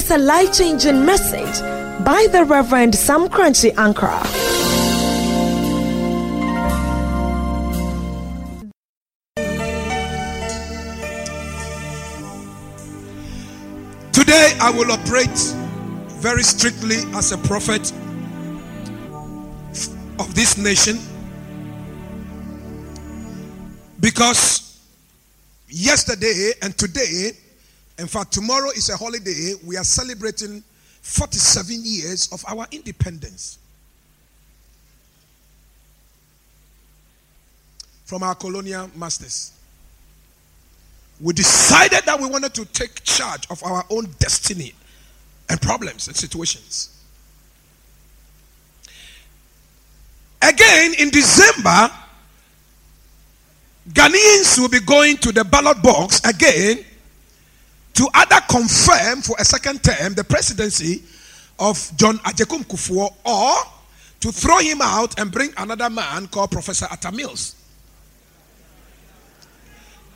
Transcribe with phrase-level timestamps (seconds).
[0.00, 1.60] is a life changing message
[2.06, 4.24] by the Reverend Sam Korankye Ankrah.
[14.12, 15.38] Today I will operate
[16.22, 17.92] very strictly as a prophet
[20.18, 20.98] of this nation
[24.00, 24.80] because
[25.68, 27.32] yesterday and today,
[28.00, 30.62] in fact, tomorrow is a holiday, we are celebrating
[31.02, 33.58] 47 years of our independence
[38.06, 39.52] from our colonial masters.
[41.20, 44.72] We decided that we wanted to take charge of our own destiny
[45.50, 46.96] and problems and situations.
[50.40, 51.90] Again, in December,
[53.92, 56.86] Ghanaians will be going to the ballot box again
[57.94, 61.02] to either confirm for a second term the presidency
[61.58, 63.54] of John Agyekum Kufuor or
[64.20, 67.56] to throw him out and bring another man called Professor Atta Mills.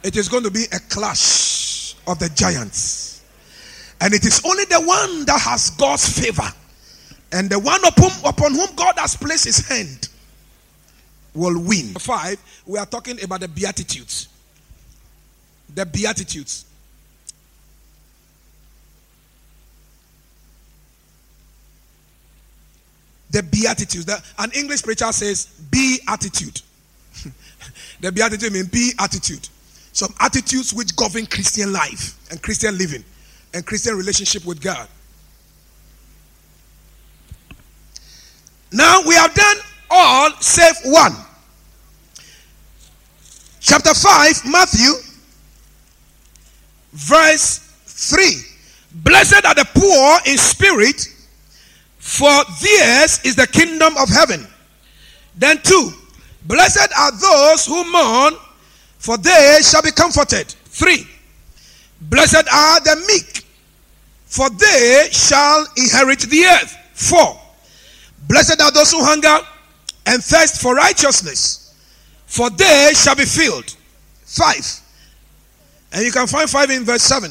[0.03, 3.23] It is going to be a clash of the giants.
[4.01, 6.49] And it is only the one that has God's favor
[7.33, 10.09] and the one upon, upon whom God has placed his hand
[11.35, 11.95] will win.
[11.95, 14.29] Five, we are talking about the Beatitudes.
[15.75, 16.67] The Beatitudes.
[23.35, 24.05] The Beatitudes.
[24.05, 26.63] The, an English preacher says, be attitude.
[28.01, 29.49] the Beatitude means be attitude.
[29.91, 33.03] Some attitudes which govern Christian life and Christian living
[33.53, 34.87] and Christian relationship with God.
[38.71, 39.57] Now we have done
[39.91, 41.17] all save one.
[43.59, 44.93] Chapter 5, Matthew,
[46.93, 48.37] verse 3.
[48.93, 51.09] Blessed are the poor in spirit,
[52.05, 54.47] for theirs is the kingdom of heaven.
[55.37, 55.91] Then 2.
[56.45, 58.35] Blessed are those who mourn,
[58.99, 60.49] for they shall be comforted.
[60.67, 61.03] 3.
[62.03, 63.47] Blessed are the meek,
[64.27, 66.77] for they shall inherit the earth.
[66.93, 67.41] 4.
[68.29, 69.39] Blessed are those who hunger
[70.05, 71.75] and thirst for righteousness,
[72.27, 73.75] for they shall be filled.
[74.27, 74.81] 5.
[75.95, 77.31] And you can find 5 in verse 7.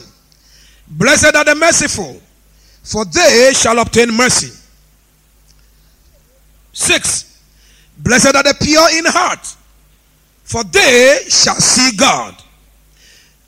[0.87, 2.19] Blessed are the merciful,
[2.81, 4.61] for they shall obtain mercy.
[6.73, 7.41] 6.
[7.99, 9.55] Blessed are the pure in heart,
[10.43, 12.35] for they shall see God.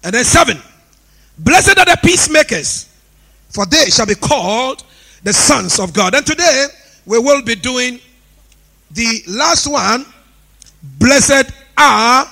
[0.03, 0.57] And then 7.
[1.39, 2.87] Blessed are the peacemakers,
[3.49, 4.83] for they shall be called
[5.23, 6.13] the sons of God.
[6.15, 6.67] And today
[7.05, 7.99] we will be doing
[8.91, 10.05] the last one.
[10.99, 12.29] Blessed are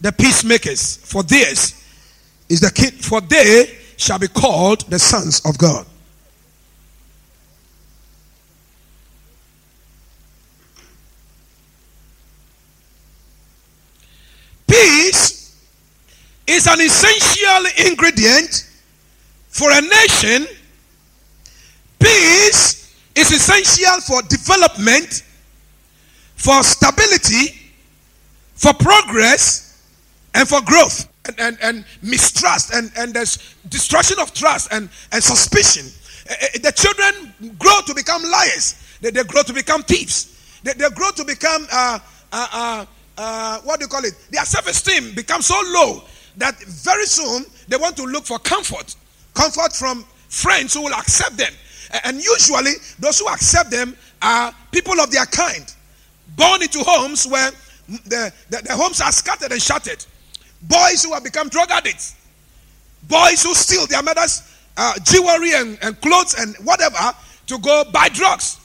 [0.00, 1.84] the peacemakers, for this
[2.48, 5.86] is the king, for they shall be called the sons of God.
[14.80, 15.56] Peace
[16.46, 18.66] is an essential ingredient
[19.48, 20.46] for a nation.
[21.98, 25.22] Peace is essential for development,
[26.36, 27.60] for stability,
[28.54, 29.84] for progress,
[30.34, 31.08] and for growth.
[31.26, 35.84] And, and, and mistrust and, and there's destruction of trust and, and suspicion.
[36.62, 38.82] The children grow to become liars.
[39.02, 40.60] They, they grow to become thieves.
[40.62, 41.98] They, they grow to become uh,
[42.32, 42.86] uh, uh,
[43.20, 44.14] uh, what do you call it?
[44.30, 46.02] Their self-esteem becomes so low
[46.38, 48.96] that very soon they want to look for comfort,
[49.34, 51.52] comfort from friends who will accept them.
[52.04, 55.70] And usually, those who accept them are people of their kind,
[56.34, 57.50] born into homes where
[58.06, 60.04] the, the, the homes are scattered and shattered.
[60.62, 62.14] Boys who have become drug addicts,
[63.02, 64.42] boys who steal their mother's
[64.78, 67.12] uh, jewelry and, and clothes and whatever
[67.48, 68.60] to go buy drugs.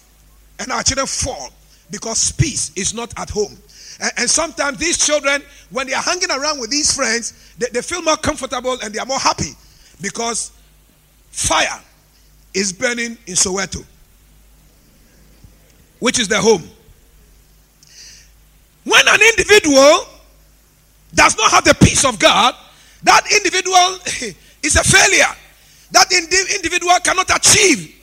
[0.59, 1.49] And our children fall
[1.91, 3.57] because peace is not at home.
[3.99, 7.81] And, and, sometimes these children, when they are hanging around with these friends, they, they
[7.81, 9.51] feel more comfortable and they are more happy
[10.01, 10.51] because
[11.29, 11.81] fire
[12.53, 13.85] is burning in Soweto,
[15.99, 16.63] which is their home.
[18.83, 20.07] When an individual
[21.13, 22.53] does not have the peace of God,
[23.03, 25.33] that individual is a failure.
[25.91, 27.93] That indi- individual cannot achieve.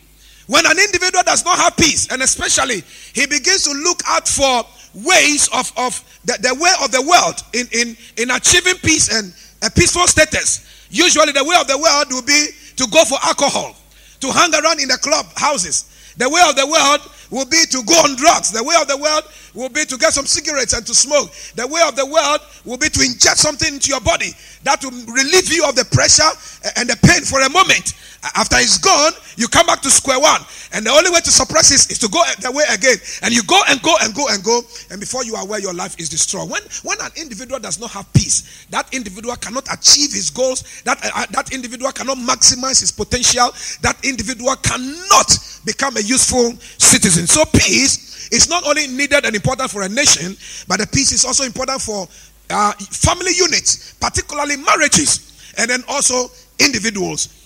[0.46, 2.82] When an individual does not have peace, and especially
[3.12, 4.64] he begins to look out for
[4.94, 9.32] ways of, of the, the way of the world in, in, in achieving peace and
[9.62, 10.86] a peaceful status.
[10.90, 13.76] Usually, the way of the world will be to go for alcohol,
[14.20, 15.88] to hang around in the club houses.
[16.18, 17.00] The way of the world
[17.30, 18.52] will be to go on drugs.
[18.52, 19.24] The way of the world
[19.54, 21.32] will be to get some cigarettes and to smoke.
[21.56, 24.32] The way of the world will be to inject something into your body
[24.64, 26.28] that will relieve you of the pressure
[26.76, 27.94] and the pain for a moment.
[28.22, 30.40] After it's gone, you come back to square one.
[30.72, 32.96] And the only way to suppress is to go the way again.
[33.22, 34.62] And you go and go and go and go.
[34.90, 36.48] And before you are aware, your life is destroyed.
[36.48, 40.82] When, when an individual does not have peace, that individual cannot achieve his goals.
[40.82, 43.50] That, uh, that individual cannot maximize his potential.
[43.82, 47.26] That individual cannot become a useful citizen.
[47.26, 50.36] So peace is not only needed and important for a nation,
[50.68, 52.06] but the peace is also important for
[52.50, 56.30] uh, family units, particularly marriages, and then also
[56.60, 57.41] individuals.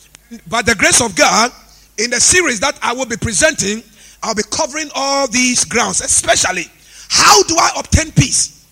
[0.49, 1.53] By the grace of God,
[1.99, 3.83] in the series that I will be presenting,
[4.23, 6.65] I'll be covering all these grounds, especially
[7.09, 8.67] how do I obtain peace?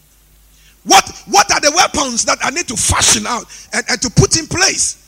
[0.84, 4.38] What, what are the weapons that I need to fashion out and, and to put
[4.38, 5.00] in place?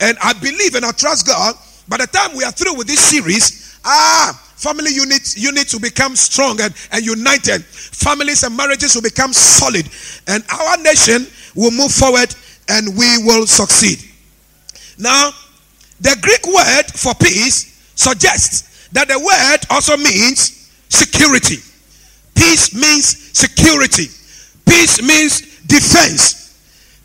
[0.00, 1.54] And I believe and I trust God.
[1.88, 6.14] By the time we are through with this series, ah, family units units will become
[6.14, 7.64] strong and, and united.
[7.64, 9.88] Families and marriages will become solid.
[10.28, 12.34] And our nation will move forward
[12.68, 13.98] and we will succeed.
[14.98, 15.30] Now,
[16.00, 21.56] the Greek word for peace suggests that the word also means security.
[22.34, 24.06] Peace means security.
[24.66, 26.58] Peace means defense.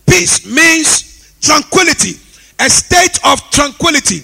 [0.05, 2.19] Peace means tranquility.
[2.59, 4.21] A state of tranquility.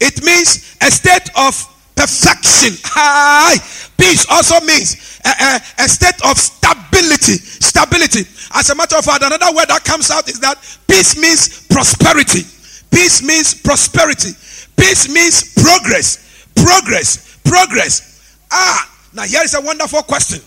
[0.00, 1.54] It means a state of
[1.94, 2.74] perfection.
[2.84, 3.58] Hi.
[3.98, 7.36] Peace also means a, a, a, state of stability.
[7.36, 8.24] Stability.
[8.54, 10.56] As a matter of fact, another word that comes out is that
[10.88, 12.42] peace means prosperity.
[12.90, 14.30] Peace means prosperity.
[14.76, 16.46] Peace means progress.
[16.54, 17.38] Progress.
[17.44, 18.36] Progress.
[18.50, 20.40] Ah, now here is a wonderful question.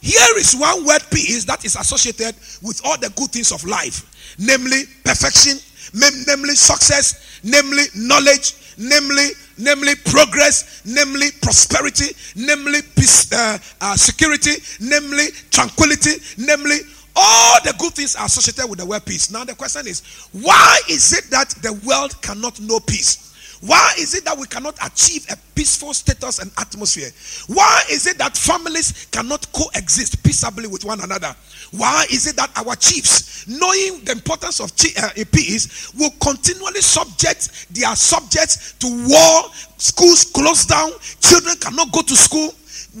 [0.00, 4.36] Here is one word peace that is associated with all the good things of life,
[4.38, 5.58] namely perfection,
[5.92, 15.26] namely success, namely knowledge, namely namely progress, namely prosperity, namely peace, uh, uh, security, namely
[15.50, 16.78] tranquility, namely
[17.18, 19.30] all the good things are associated with the word peace.
[19.30, 23.28] Now, the question is why is it that the world cannot know peace?
[23.60, 27.10] Why is it that we cannot achieve a peaceful status and atmosphere?
[27.48, 31.34] Why is it that families cannot coexist peaceably with one another?
[31.72, 37.74] Why is it that our chiefs, knowing the importance of uh, peace, will continually subject
[37.74, 42.54] their subjects to war, schools closed down, children cannot go to school,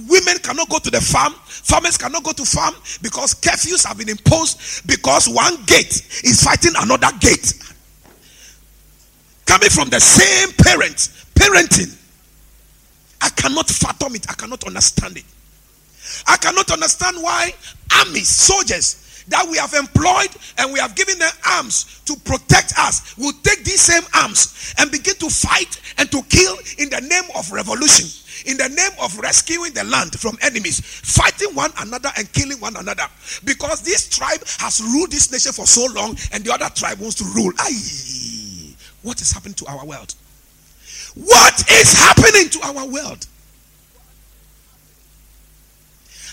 [0.06, 1.34] women cannot go to the farm,
[1.68, 6.72] Farmers cannot go to farm because curfews have been imposed because one gate is fighting
[6.78, 7.52] another gate.
[9.44, 11.94] Coming from the same parents, parenting.
[13.20, 14.30] I cannot fathom it.
[14.30, 15.24] I cannot understand it.
[16.26, 17.52] I cannot understand why
[18.00, 23.16] armies, soldiers that we have employed and we have given them arms to protect us
[23.18, 27.28] will take these same arms and begin to fight and to kill in the name
[27.36, 28.06] of revolution
[28.46, 32.76] in the name of rescuing the land from enemies, fighting one another and killing one
[32.76, 33.06] another.
[33.44, 37.16] Because this tribe has ruled this nation for so long and the other tribe wants
[37.16, 37.52] to rule.
[37.58, 38.74] Aye.
[39.02, 40.14] What is happening to our world?
[41.14, 43.26] What is happening to our world?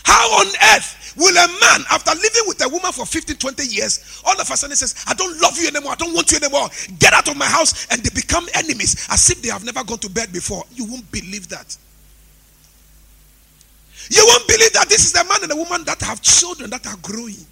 [0.03, 4.21] How on earth will a man, after living with a woman for 15, 20 years,
[4.25, 6.69] all of a sudden says, I don't love you anymore, I don't want you anymore,
[6.99, 9.97] get out of my house, and they become enemies as if they have never gone
[9.99, 10.63] to bed before?
[10.73, 11.75] You won't believe that.
[14.09, 16.85] You won't believe that this is the man and the woman that have children that
[16.87, 17.45] are growing.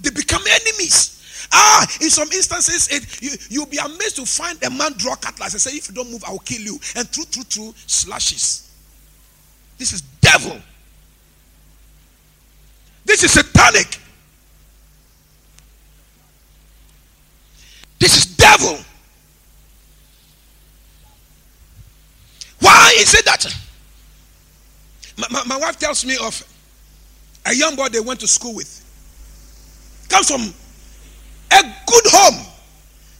[0.00, 1.48] They become enemies.
[1.52, 5.52] Ah, in some instances, it, you, you'll be amazed to find a man draw cutlass
[5.52, 6.78] and say, If you don't move, I'll kill you.
[6.96, 8.70] And through, through, through, slashes.
[9.78, 10.60] This is devil.
[13.04, 13.98] This is satanic.
[17.98, 18.78] This is devil.
[22.60, 23.63] Why is it that
[25.16, 26.42] my, my, my, wife tells me of
[27.46, 28.80] a young boy they went to school with.
[30.08, 32.46] Comes from a good home.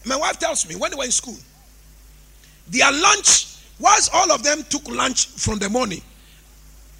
[0.05, 1.37] My wife tells me when they were in school,
[2.69, 6.03] their lunch, whilst all of them took lunch from the morning,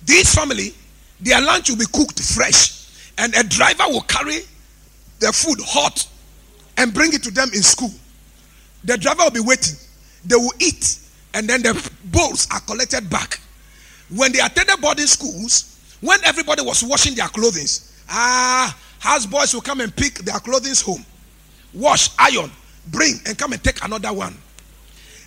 [0.05, 0.75] this family,
[1.21, 4.41] their lunch will be cooked fresh, and a driver will carry
[5.19, 6.07] the food hot
[6.77, 7.91] and bring it to them in school.
[8.85, 9.77] The driver will be waiting.
[10.25, 10.99] They will eat,
[11.35, 13.41] and then the bowls are collected back
[14.11, 17.67] when they attended boarding schools, when everybody was washing their clothing,
[18.09, 21.05] ah, houseboys will come and pick their clothing home,
[21.73, 22.51] wash, iron,
[22.89, 24.37] bring, and come and take another one.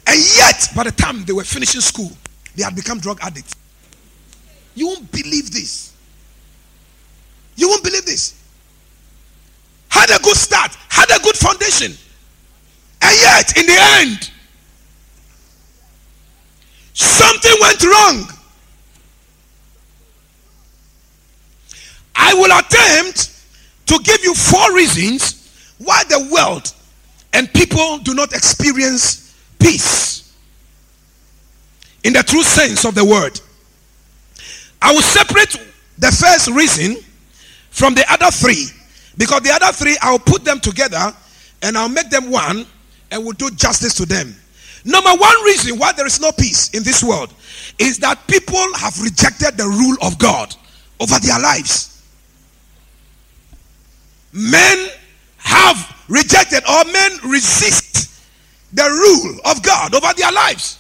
[0.06, 2.12] And yet, by the time they were finishing school,
[2.56, 3.56] they had become drug addicts.
[4.76, 5.94] You won't believe this.
[7.56, 8.36] You won't believe this.
[9.90, 11.92] Had a good start, had a good foundation.
[13.02, 14.32] And yet, in the end,
[16.94, 18.37] something went wrong.
[22.18, 23.32] I will attempt
[23.86, 26.74] to give you four reasons why the world
[27.34, 30.36] and people do not experience peace
[32.04, 33.40] in the true sense of the word.
[34.82, 35.58] I will separate
[35.98, 36.98] the first reason
[37.70, 38.66] from the other three
[39.18, 41.14] because the other three I'll put them together
[41.62, 42.66] and I'll make them one
[43.12, 44.36] and will do justice to them.
[44.86, 47.34] Number one reason why there is no peace in this world
[47.78, 50.56] is that people have rejected the rule of God
[51.00, 51.97] over their lives.
[54.38, 54.90] Men
[55.38, 58.22] have rejected or men resist
[58.72, 60.78] the rule of God over their lives.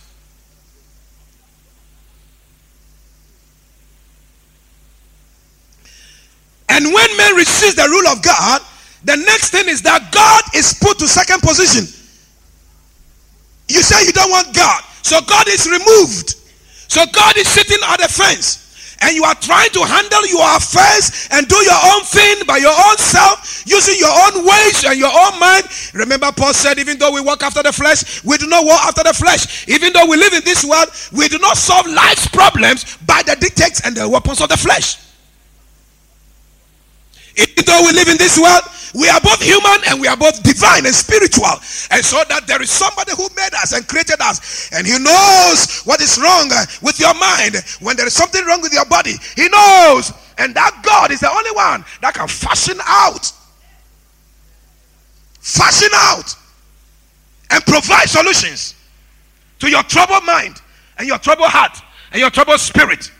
[6.69, 8.61] And when men resist the rule of God,
[9.03, 11.85] the next thing is that God is put to second position.
[13.69, 16.35] You say you don't want God, so God is removed.
[16.89, 18.66] So God is sitting at the fence
[19.01, 22.73] and you are trying to handle your affairs and do your own thing by your
[22.73, 25.63] own self, using your own ways and your own mind.
[25.93, 29.03] Remember, Paul said, even though we walk after the flesh, we do not walk after
[29.03, 29.67] the flesh.
[29.67, 33.35] Even though we live in this world, we do not solve life's problems by the
[33.39, 35.06] dictates and the weapons of the flesh.
[37.37, 38.63] Even though we live in this world,
[38.93, 41.45] we are both human and we are both divine and spiritual.
[41.91, 45.83] And so that there is somebody who made us and created us, and He knows
[45.83, 47.55] what is wrong uh, with your mind.
[47.79, 50.11] When there is something wrong with your body, He knows.
[50.39, 53.31] And that God is the only one that can fashion out,
[55.39, 56.35] fashion out,
[57.49, 58.75] and provide solutions
[59.59, 60.61] to your troubled mind
[60.97, 61.77] and your troubled heart
[62.11, 63.11] and your troubled spirit.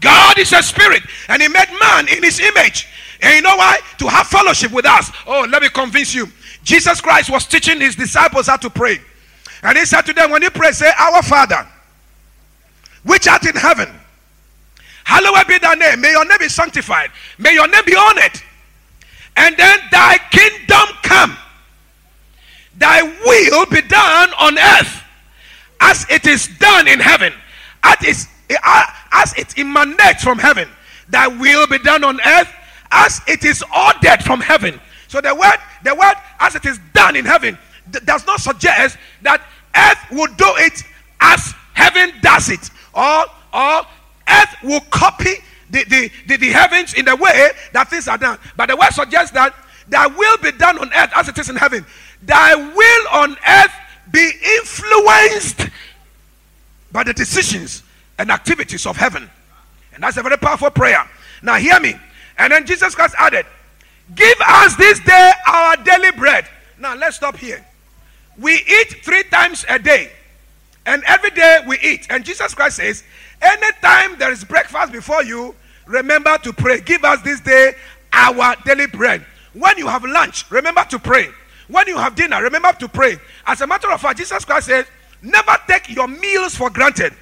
[0.00, 2.88] God is a spirit, and He made man in His image.
[3.20, 3.78] And you know why?
[3.98, 5.10] To have fellowship with us.
[5.26, 6.28] Oh, let me convince you.
[6.62, 8.98] Jesus Christ was teaching his disciples how to pray.
[9.62, 11.66] And he said to them, when you pray, say, Our Father,
[13.04, 13.88] which art in heaven,
[15.04, 16.00] hallowed be thy name.
[16.00, 17.10] May your name be sanctified.
[17.38, 18.42] May your name be honored.
[19.36, 21.36] And then thy kingdom come.
[22.76, 25.02] Thy will be done on earth
[25.80, 27.32] as it is done in heaven.
[27.82, 30.68] As, uh, as it emanates from heaven.
[31.08, 32.48] Thy will be done on earth
[32.90, 34.80] as it is ordered from heaven.
[35.08, 37.58] So the word, the word as it is done in heaven
[37.92, 39.42] th- does not suggest that
[39.76, 40.82] earth will do it
[41.20, 42.70] as heaven does it.
[42.94, 43.82] Or, or
[44.28, 45.34] earth will copy
[45.70, 48.38] the, the, the, the heavens in the way that things are done.
[48.56, 49.54] But the word suggests that
[49.88, 51.84] thy will be done on earth as it is in heaven.
[52.22, 53.72] Thy will on earth
[54.10, 55.68] be influenced
[56.92, 57.82] by the decisions
[58.18, 59.28] and activities of heaven.
[59.92, 61.08] And that's a very powerful prayer.
[61.42, 61.94] Now, hear me.
[62.38, 63.46] And then Jesus Christ added,
[64.14, 66.46] Give us this day our daily bread.
[66.78, 67.64] Now let's stop here.
[68.38, 70.10] We eat three times a day,
[70.84, 72.06] and every day we eat.
[72.10, 73.04] And Jesus Christ says,
[73.40, 75.54] Anytime there is breakfast before you,
[75.86, 76.80] remember to pray.
[76.80, 77.74] Give us this day
[78.12, 79.24] our daily bread.
[79.52, 81.28] When you have lunch, remember to pray.
[81.68, 83.18] When you have dinner, remember to pray.
[83.46, 84.86] As a matter of fact, Jesus Christ says,
[85.22, 87.14] Never take your meals for granted.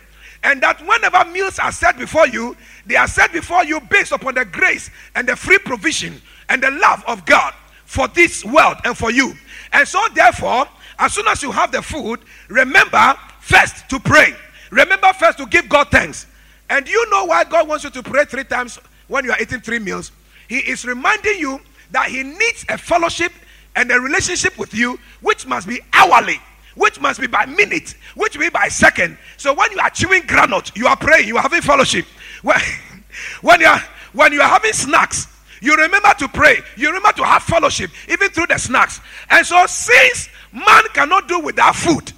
[0.43, 4.35] And that whenever meals are set before you, they are set before you based upon
[4.35, 8.97] the grace and the free provision and the love of God for this world and
[8.97, 9.35] for you.
[9.73, 10.67] And so, therefore,
[10.99, 14.35] as soon as you have the food, remember first to pray.
[14.71, 16.27] Remember first to give God thanks.
[16.71, 19.61] And you know why God wants you to pray three times when you are eating
[19.61, 20.11] three meals?
[20.49, 21.61] He is reminding you
[21.91, 23.33] that He needs a fellowship
[23.77, 26.41] and a relationship with you, which must be hourly
[26.75, 29.19] which must be by minute, which be by second.
[29.37, 32.07] So when you are chewing granite, you are praying, you are having fellowship.
[32.43, 32.61] When,
[33.41, 33.83] when you are
[34.13, 35.27] when you are having snacks,
[35.61, 39.01] you remember to pray, you remember to have fellowship, even through the snacks.
[39.31, 42.13] And so, since man cannot do without food,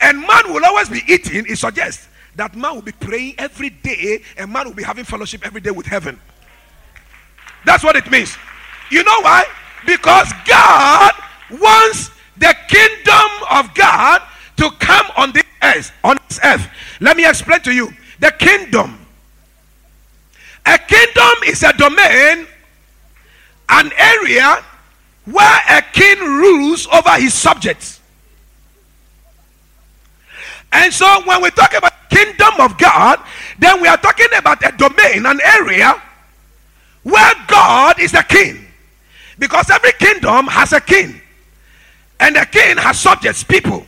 [0.00, 4.22] and man will always be eating, it suggests that man will be praying every day,
[4.38, 6.18] and man will be having fellowship every day with heaven.
[7.66, 8.36] That's what it means.
[8.90, 9.44] You know why?
[9.84, 11.12] Because God
[11.50, 14.22] wants the kingdom of God
[14.56, 16.66] to come on this earth, on this earth.
[17.00, 17.92] Let me explain to you.
[18.20, 18.99] The kingdom.
[20.66, 22.46] A kingdom is a domain,
[23.68, 24.64] an area
[25.24, 28.00] where a king rules over his subjects.
[30.72, 33.20] And so when we talk about kingdom of God,
[33.58, 36.00] then we are talking about a domain, an area
[37.02, 38.66] where God is the king.
[39.38, 41.20] Because every kingdom has a king.
[42.20, 43.84] And the king has subjects, people.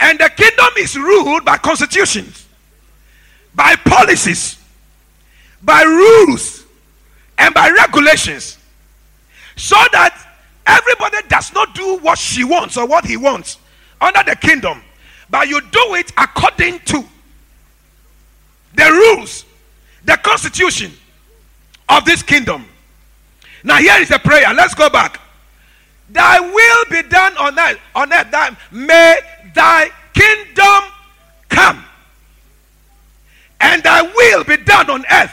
[0.00, 2.46] And the kingdom is ruled by constitutions,
[3.54, 4.58] by policies,
[5.66, 6.64] by rules,
[7.36, 8.56] and by regulations.
[9.56, 10.16] So that
[10.64, 13.58] everybody does not do what she wants or what he wants
[14.00, 14.80] under the kingdom,
[15.28, 17.04] but you do it according to
[18.74, 19.44] the rules,
[20.04, 20.92] the constitution
[21.88, 22.64] of this kingdom.
[23.64, 24.52] Now, here is a prayer.
[24.54, 25.20] Let's go back.
[26.08, 27.78] Thy will be done on earth.
[27.94, 28.30] On earth.
[28.30, 29.18] Thy, may
[29.54, 30.92] thy kingdom
[31.48, 31.84] come
[33.60, 35.32] and thy will be done on earth.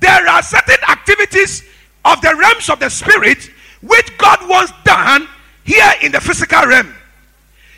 [0.00, 1.64] There are certain activities
[2.04, 3.50] of the realms of the spirit
[3.82, 5.28] which God wants done
[5.64, 6.94] here in the physical realm.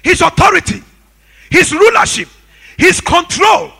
[0.02, 0.82] His authority,
[1.50, 2.28] his rulership,
[2.78, 3.70] his control.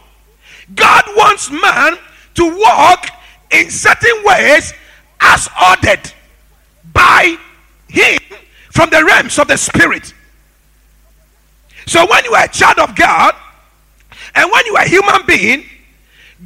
[0.75, 1.97] God wants man
[2.35, 3.07] to walk
[3.51, 4.73] in certain ways
[5.21, 6.13] as ordered
[6.93, 7.37] by
[7.89, 8.19] him
[8.71, 10.15] from the realms of the spirit.
[11.87, 13.35] So when you are a child of God
[14.35, 15.65] and when you are a human being,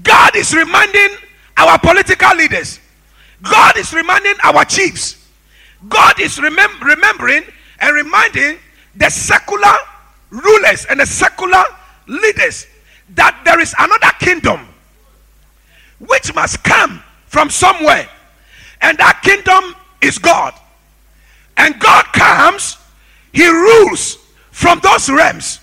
[0.02, 1.16] God is reminding
[1.56, 2.80] our political leaders,
[3.42, 5.28] God is reminding our chiefs,
[5.88, 7.44] God is remem- remembering
[7.80, 8.58] and reminding
[8.96, 9.76] the secular
[10.30, 11.64] rulers and the secular
[12.06, 12.66] leaders
[13.10, 14.68] that there is another kingdom
[15.98, 18.08] which must come from somewhere,
[18.80, 20.54] and that kingdom is God.
[21.56, 22.78] And God comes,
[23.32, 24.18] He rules
[24.50, 25.60] from those realms,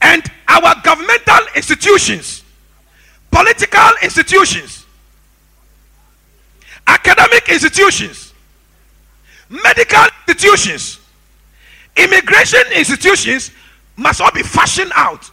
[0.00, 2.44] and our governmental institutions,
[3.30, 4.85] political institutions,
[6.86, 8.32] academic institutions,
[9.48, 11.00] medical institutions,
[11.96, 13.50] immigration institutions
[13.96, 15.30] must all be fashioned out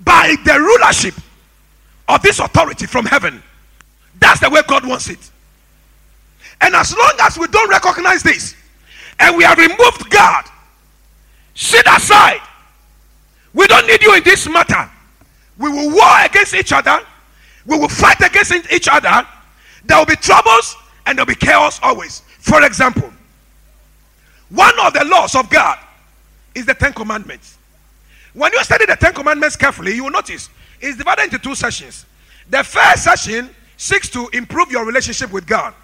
[0.00, 1.14] by the rulership
[2.08, 3.42] of this authority from heaven.
[4.18, 5.30] That's the way God wants it.
[6.60, 8.54] And as long as we don't recognize this
[9.18, 10.44] and we have removed God,
[11.54, 12.40] sit aside.
[13.52, 14.90] We don't need you in this matter.
[15.58, 17.00] We will war against each other.
[17.66, 19.26] We will fight against each other.
[19.86, 20.76] There will be troubles
[21.06, 22.20] and there will be chaos always.
[22.38, 23.12] For example,
[24.50, 25.78] one of the laws of God
[26.54, 27.58] is the Ten Commandments.
[28.32, 30.48] When you study the Ten Commandments carefully, you will notice
[30.80, 32.06] it's divided into two sessions.
[32.50, 35.74] The first session seeks to improve your relationship with God.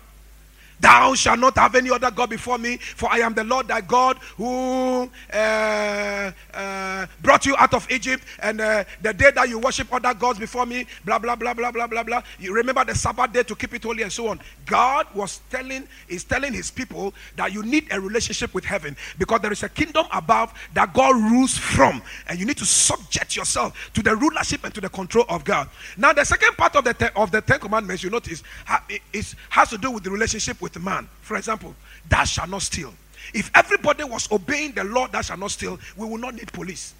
[0.80, 3.80] Thou shalt not have any other God before me, for I am the Lord thy
[3.82, 8.24] God who uh, uh, brought you out of Egypt.
[8.42, 11.70] And uh, the day that you worship other gods before me, blah, blah, blah, blah,
[11.70, 12.22] blah, blah, blah.
[12.38, 14.40] You remember the Sabbath day to keep it holy and so on.
[14.66, 19.40] God was telling, is telling his people that you need a relationship with heaven because
[19.40, 22.02] there is a kingdom above that God rules from.
[22.28, 25.68] And you need to subject yourself to the rulership and to the control of God.
[25.96, 29.68] Now, the second part of the, of the Ten Commandments, you notice, ha- is, has
[29.70, 31.08] to do with the relationship with with man.
[31.22, 31.74] For example,
[32.08, 32.92] thou shall not steal.
[33.34, 36.94] If everybody was obeying the law, thou shall not steal, we will not need police.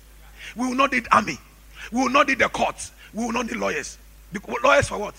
[0.57, 1.39] We will not need army.
[1.93, 2.93] We will not need the courts.
[3.13, 3.99] We will not need lawyers.
[4.63, 5.15] Lawyers for what?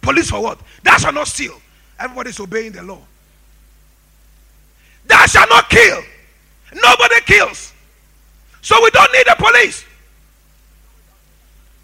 [0.00, 0.58] Police for what?
[0.82, 1.60] Thou shall not steal.
[1.98, 3.00] Everybody is obeying the law.
[5.06, 6.02] Thou shall not kill.
[6.74, 7.72] Nobody kills.
[8.62, 9.84] So we don't need the police.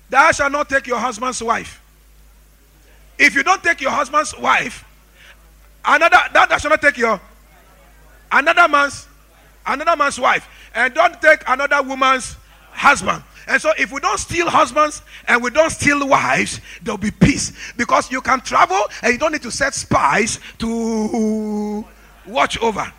[0.09, 1.81] Thou shall not take your husband's wife.
[3.19, 4.85] If you don't take your husband's wife,
[5.85, 7.21] Another that, that not take your
[8.31, 9.07] another man's
[9.67, 12.37] another man's wife, and don't take another woman's
[12.71, 13.23] husband.
[13.47, 17.53] And so, if we don't steal husbands and we don't steal wives, there'll be peace
[17.77, 21.85] because you can travel and you don't need to set spies to
[22.27, 22.93] watch over.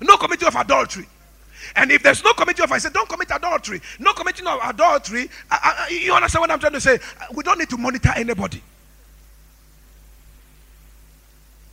[0.00, 1.06] No committee of adultery.
[1.76, 3.80] And if there's no committee of, I said, don't commit adultery.
[3.98, 5.30] No committing of adultery.
[5.50, 6.98] I, I, you understand what I'm trying to say?
[7.32, 8.62] We don't need to monitor anybody.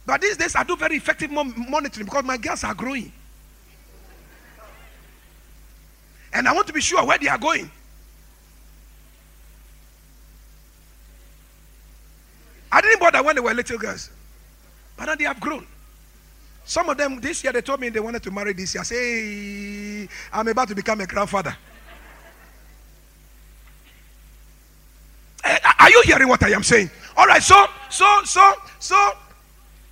[0.07, 3.11] But these days, I do very effective monitoring because my girls are growing.
[6.31, 7.69] And I want to be sure where they are going.
[12.71, 14.09] I didn't bother when they were little girls.
[14.95, 15.67] But now they have grown.
[16.63, 18.81] Some of them this year they told me they wanted to marry this year.
[18.81, 21.55] I say, I'm about to become a grandfather.
[25.43, 26.89] Eh, are you hearing what I am saying?
[27.17, 29.13] All right, so, so, so, so,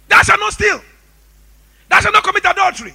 [0.08, 0.82] Thou shalt not steal.
[1.90, 2.94] Thou shalt not commit adultery.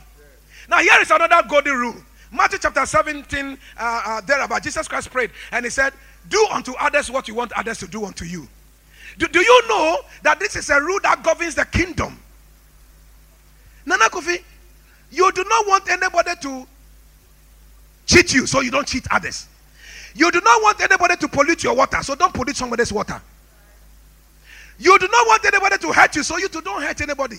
[0.69, 1.97] Now, here is another golden rule.
[2.33, 5.93] Matthew chapter 17, uh, uh, there about Jesus Christ prayed and he said,
[6.29, 8.47] Do unto others what you want others to do unto you.
[9.19, 12.19] Do, do you know that this is a rule that governs the kingdom?
[13.85, 14.43] Nana Kofi,
[15.11, 16.67] you do not want anybody to
[18.07, 19.49] cheat you, so you don't cheat others.
[20.15, 23.21] You do not want anybody to pollute your water, so don't pollute somebody's water.
[24.81, 27.37] You do not want anybody to hurt you, so you don't hurt anybody.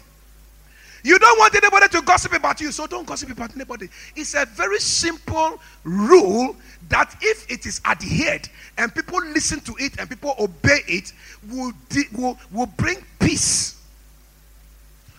[1.03, 3.89] You don't want anybody to gossip about you, so don't gossip about anybody.
[4.15, 6.55] It's a very simple rule
[6.89, 11.11] that if it is adhered and people listen to it and people obey it,
[11.49, 11.71] will,
[12.13, 13.81] will, will bring peace.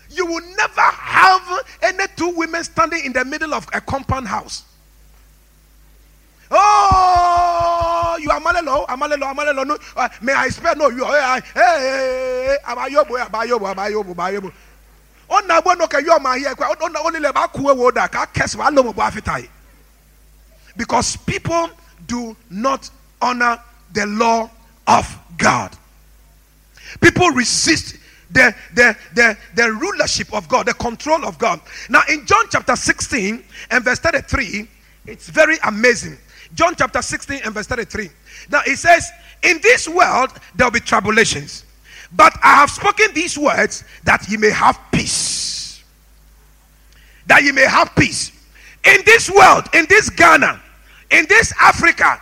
[0.09, 4.63] You will never have any two women standing in the middle of a compound house.
[6.49, 7.72] Oh,
[8.17, 9.65] you are malelo, amalelo, amalelo.
[9.65, 10.75] No, uh, may I spare?
[10.75, 11.41] No, you are.
[11.41, 14.51] Hey, hey, abayobo, abayobo, abayobo, abayobo.
[15.29, 17.91] On na bo no ke yo ma here kwa on only le ba ku wo
[17.91, 19.11] da ka kes ba lo mo ba.
[20.75, 21.69] Because people
[22.07, 22.89] do not
[23.21, 23.59] honor
[23.93, 24.49] the law
[24.87, 25.71] of God.
[27.01, 27.97] People resist
[28.31, 31.61] the, the, the, the rulership of God, the control of God.
[31.89, 34.67] Now, in John chapter 16 and verse 33,
[35.05, 36.17] it's very amazing.
[36.55, 38.09] John chapter 16 and verse 33.
[38.51, 39.09] Now, it says,
[39.41, 41.65] In this world there will be tribulations,
[42.15, 45.83] but I have spoken these words that ye may have peace.
[47.25, 48.31] That ye may have peace.
[48.83, 50.61] In this world, in this Ghana,
[51.11, 52.21] in this Africa,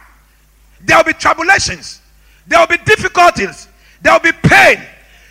[0.82, 2.02] there will be tribulations,
[2.48, 3.68] there will be difficulties,
[4.02, 4.82] there will be pain.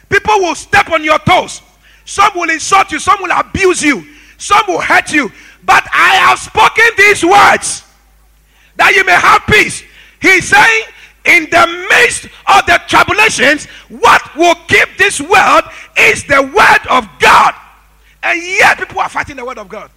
[0.09, 1.63] People will step on your toes.
[2.05, 4.05] Some will insult you, some will abuse you,
[4.39, 5.31] some will hurt you.
[5.63, 7.85] But I have spoken these words
[8.81, 9.85] that you may have peace.
[10.23, 10.85] He's saying,
[11.27, 15.65] in the midst of the tribulations, what will keep this world
[15.99, 17.55] is the word of God.
[18.23, 19.91] And yet, people are fighting the word of God.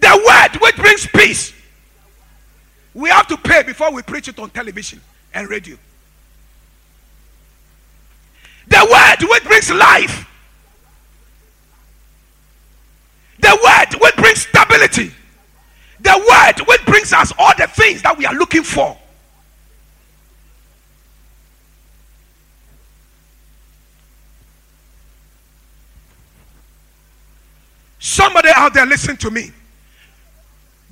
[0.00, 1.54] The word which brings peace.
[2.92, 5.00] We have to pay before we preach it on television
[5.32, 5.78] and radio.
[8.68, 10.28] The word which brings life.
[13.40, 15.14] The word which brings stability.
[16.04, 18.96] The word which brings us all the things that we are looking for.
[27.98, 29.50] Somebody out there, listen to me.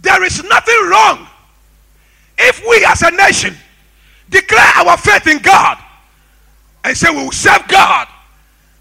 [0.01, 1.29] There is nothing wrong
[2.38, 3.55] if we as a nation
[4.31, 5.77] declare our faith in God
[6.85, 8.09] and say we will serve God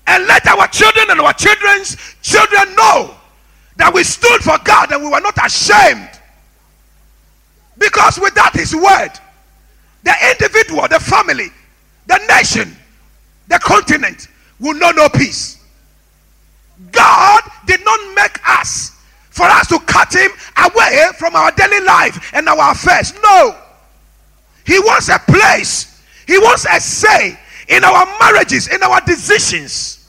[0.08, 3.16] and let our children and our children's children know
[3.76, 6.21] that we stood for God and we were not ashamed.
[7.82, 9.10] Because without His word,
[10.04, 11.48] the individual, the family,
[12.06, 12.78] the nation,
[13.48, 14.28] the continent
[14.60, 15.58] will not know no peace.
[16.92, 18.92] God did not make us
[19.32, 23.14] for us to cut Him away from our daily life and our affairs.
[23.24, 23.56] No.
[24.64, 30.08] He wants a place, He wants a say in our marriages, in our decisions.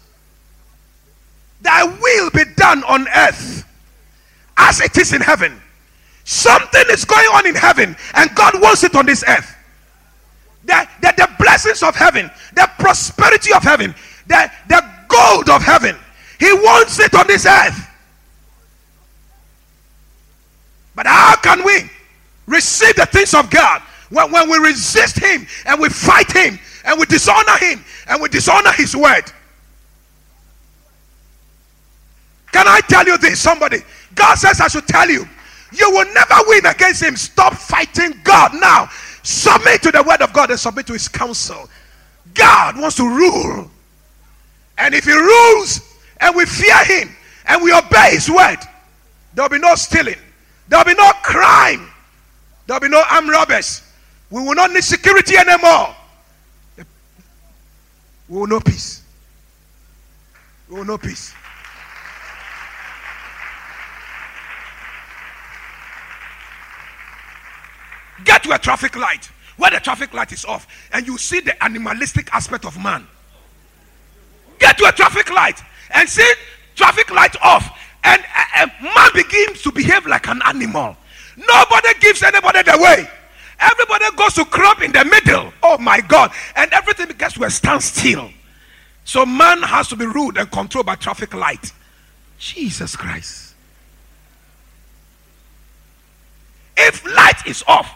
[1.63, 3.65] Thy will be done on earth
[4.59, 5.62] as it is in heaven.
[6.25, 9.57] Something is going on in heaven, and God wants it on this earth.
[10.65, 13.95] The, the, the blessings of heaven, the prosperity of heaven,
[14.29, 15.97] the, the gold of heaven,
[16.39, 17.89] He wants it on this earth.
[20.95, 21.91] But how can we
[22.47, 27.01] receive the things of God when, when we resist Him and we fight Him and
[27.01, 29.25] we dishonor Him and we dishonor His word?
[32.53, 33.41] Can I tell you this?
[33.41, 33.79] Somebody,
[34.15, 35.27] God says I should tell you,
[35.73, 37.17] you will never win against Him.
[37.17, 38.89] Stop fighting God now.
[39.23, 41.69] Submit to the word of God and submit to His counsel.
[42.35, 43.71] God wants to rule.
[44.79, 45.81] And if He rules
[46.21, 47.15] and we fear Him
[47.47, 48.59] and we obey His word,
[49.35, 50.19] there will be no stealing,
[50.69, 51.89] there will be no crime,
[52.67, 53.83] there will be no armed robbers.
[54.31, 55.95] We will not need security anymore.
[58.29, 59.03] We will know peace.
[60.69, 61.35] We will know peace.
[68.25, 71.63] Get to a traffic light where the traffic light is off and you see the
[71.63, 73.07] animalistic aspect of man.
[74.59, 76.31] Get to a traffic light and see
[76.75, 80.97] traffic light off and a, a man begins to behave like an animal.
[81.37, 83.09] Nobody gives anybody the way.
[83.59, 85.53] Everybody goes to crop in the middle.
[85.63, 86.33] Oh my God.
[86.57, 88.31] And everything gets to a standstill.
[89.05, 91.73] So man has to be ruled and controlled by traffic light.
[92.39, 93.55] Jesus Christ.
[96.77, 97.89] If light is off,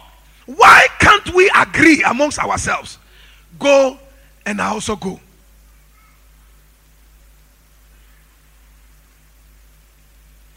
[0.47, 2.99] why can't we agree amongst ourselves?
[3.59, 3.99] Go
[4.45, 5.21] and I also go.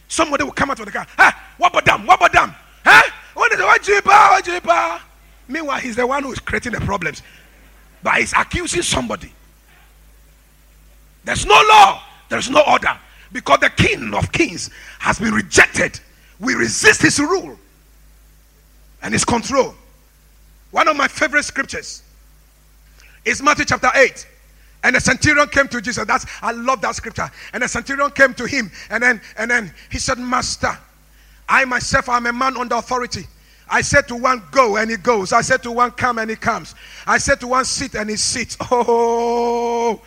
[0.07, 1.07] Somebody will come out of the car.
[1.17, 2.05] Ah, what about them?
[2.05, 2.55] What about them?
[2.83, 3.11] Huh?
[3.33, 4.03] What is what jipa?
[4.05, 5.01] What jipa?
[5.47, 7.21] Meanwhile, he's the one who is creating the problems.
[8.03, 9.31] But he's accusing somebody.
[11.23, 12.97] There's no law, there's no order.
[13.31, 15.99] Because the king of kings has been rejected.
[16.39, 17.59] We resist his rule
[19.01, 19.73] and his control.
[20.71, 22.03] One of my favorite scriptures
[23.25, 24.27] is Matthew chapter 8.
[24.83, 26.05] And the centurion came to Jesus.
[26.05, 27.29] That's I love that scripture.
[27.53, 30.77] And the centurion came to him, and then and then he said, Master,
[31.49, 33.27] I myself am a man under authority.
[33.69, 35.31] I said to one, go, and he goes.
[35.31, 36.73] I said to one, come, and he comes.
[37.05, 38.57] I said to one, sit, and he sits.
[38.71, 40.01] Oh,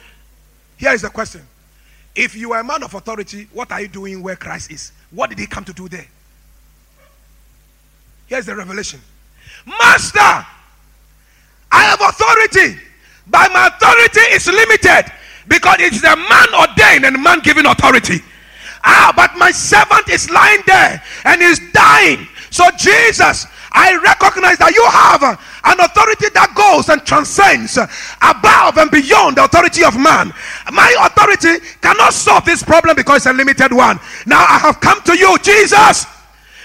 [0.77, 1.43] here is the question.
[2.15, 4.93] If you are a man of authority, what are you doing where Christ is?
[5.11, 6.07] What did he come to do there?
[8.33, 8.99] Here's the revelation
[9.67, 10.19] Master,
[11.71, 12.81] I have authority,
[13.29, 15.13] but my authority is limited
[15.49, 18.21] because it's the man ordained and man given authority.
[18.85, 22.27] Ah, but my servant is lying there and is dying.
[22.49, 28.91] So, Jesus, I recognize that you have an authority that goes and transcends above and
[28.91, 30.33] beyond the authority of man.
[30.73, 34.01] My authority cannot solve this problem because it's a limited one.
[34.25, 36.07] Now I have come to you, Jesus,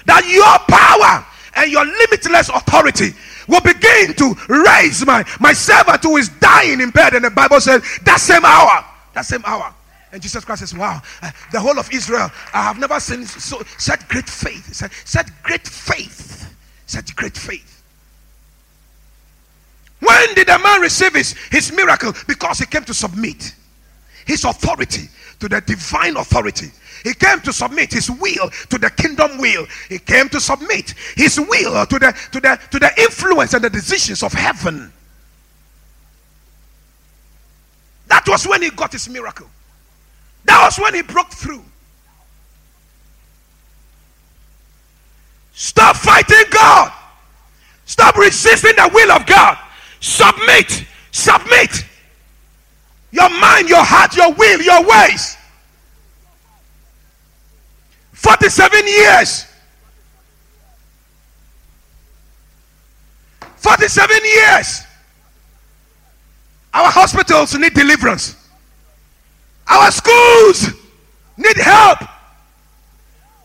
[0.06, 1.28] that your power
[1.58, 3.14] and your limitless authority
[3.48, 7.14] will begin to raise my, my servant who is dying in bed.
[7.14, 9.74] And the Bible says, that same hour, that same hour.
[10.12, 13.62] And Jesus Christ says, Wow, uh, the whole of Israel, I have never seen so,
[13.78, 14.74] such great faith.
[14.74, 16.54] Said, such great faith.
[16.86, 17.84] Such great faith.
[20.00, 22.14] When did the man receive his, his miracle?
[22.28, 23.54] Because he came to submit
[24.26, 26.72] his authority to the divine authority.
[27.04, 29.66] He came to submit his will to the kingdom will.
[29.90, 33.70] He came to submit his will to the to the to the influence and the
[33.70, 34.92] decisions of heaven.
[38.08, 39.48] That was when he got his miracle.
[40.46, 41.64] That was when he broke through.
[45.54, 46.92] Stop fighting God.
[47.86, 49.58] Stop resisting the will of God.
[50.00, 50.86] Submit.
[51.12, 51.86] Submit.
[53.12, 55.37] Your mind, your heart, your will, your ways.
[58.18, 59.46] 47 years.
[63.58, 64.82] 47 years.
[66.74, 68.36] Our hospitals need deliverance.
[69.68, 70.74] Our schools
[71.38, 72.00] need help.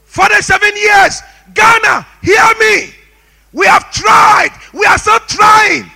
[0.07, 1.21] 47 years.
[1.53, 2.95] Ghana, hear me.
[3.53, 4.59] We have tried.
[4.73, 5.91] We are still trying.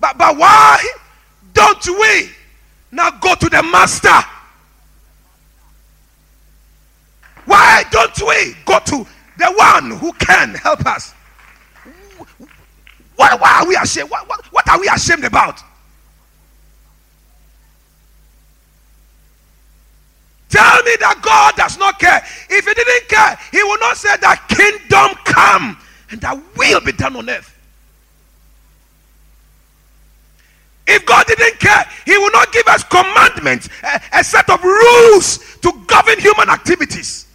[0.00, 0.84] But, but why
[1.54, 2.30] don't we
[2.90, 4.18] now go to the master?
[7.48, 9.06] Why don't we go to
[9.38, 11.14] the one who can help us?
[13.16, 14.10] Why, are we ashamed?
[14.10, 15.58] What, what, what are we ashamed about?
[20.50, 22.22] Tell me that God does not care.
[22.50, 25.78] If He didn't care, He will not say that kingdom come
[26.10, 27.54] and that will be done on earth.
[30.86, 35.56] If God didn't care, He will not give us commandments, a, a set of rules
[35.62, 37.27] to govern human activities,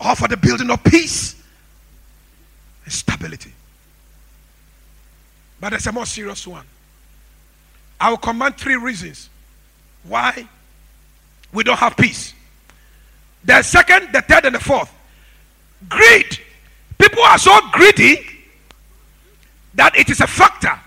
[0.00, 1.42] or for the building of peace
[2.84, 3.52] and stability.
[5.60, 6.66] But there's a more serious one.
[7.98, 9.30] I will command three reasons
[10.04, 10.46] why
[11.52, 12.34] we don't have peace.
[13.44, 14.92] The second, the third, and the fourth.
[15.88, 16.38] Greed.
[16.98, 18.26] People are so greedy
[19.74, 20.78] that it is a factor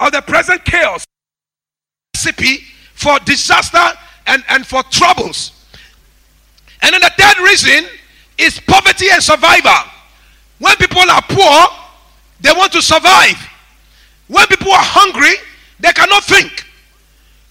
[0.00, 1.04] of the present chaos
[2.14, 5.55] recipe for disaster and, and for troubles.
[6.82, 7.88] And then the third reason
[8.38, 9.90] is poverty and survival.
[10.58, 11.66] When people are poor,
[12.40, 13.36] they want to survive.
[14.28, 15.34] When people are hungry,
[15.80, 16.64] they cannot think.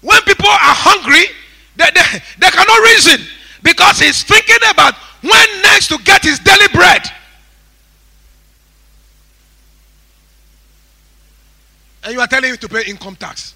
[0.02, 1.26] When people are hungry,
[1.76, 3.26] they, they, they cannot reason
[3.64, 7.02] because he's thinking about when next to get his daily bread.
[12.04, 13.55] And you are telling him to pay income tax.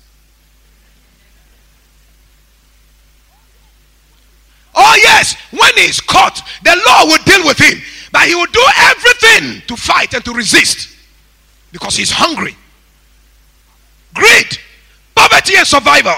[4.82, 7.82] Oh, yes, when he's caught, the law will deal with him.
[8.14, 10.96] But he will do everything to fight and to resist
[11.74, 12.56] because he's hungry.
[14.14, 14.58] Greed,
[15.14, 16.16] poverty, and survival,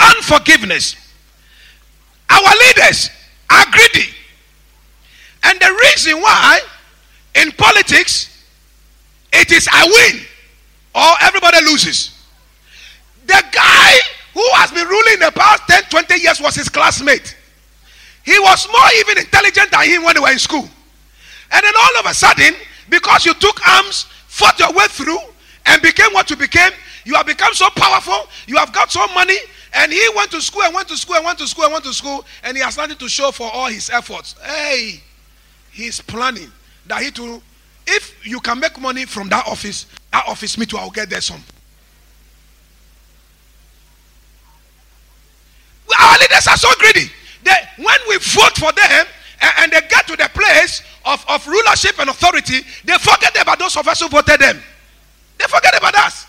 [0.00, 0.96] unforgiveness.
[2.28, 3.08] Our leaders
[3.50, 4.10] are greedy.
[5.44, 6.58] And the reason why
[7.36, 8.44] in politics
[9.32, 10.22] it is I win
[10.92, 12.10] or everybody loses.
[13.26, 13.92] The guy
[14.34, 17.36] who has been ruling the past 10, 20 years was his classmate.
[18.26, 20.68] He was more even intelligent than him when they were in school.
[21.52, 22.54] And then all of a sudden,
[22.90, 25.20] because you took arms, fought your way through,
[25.64, 26.72] and became what you became,
[27.04, 29.36] you have become so powerful, you have got so money,
[29.74, 31.84] and he went to school and went to school and went to school and went
[31.84, 34.34] to school, and he has nothing to show for all his efforts.
[34.42, 35.00] Hey,
[35.70, 36.50] he's planning
[36.86, 37.40] that he to,
[37.86, 41.20] if you can make money from that office, that office, me too, I'll get there
[41.20, 41.42] some.
[45.96, 47.10] Our leaders are so greedy.
[47.46, 49.06] They, when we vote for them
[49.40, 53.60] and, and they get to the place of, of rulership and authority, they forget about
[53.60, 54.60] those of us who voted them.
[55.38, 56.26] They forget about us.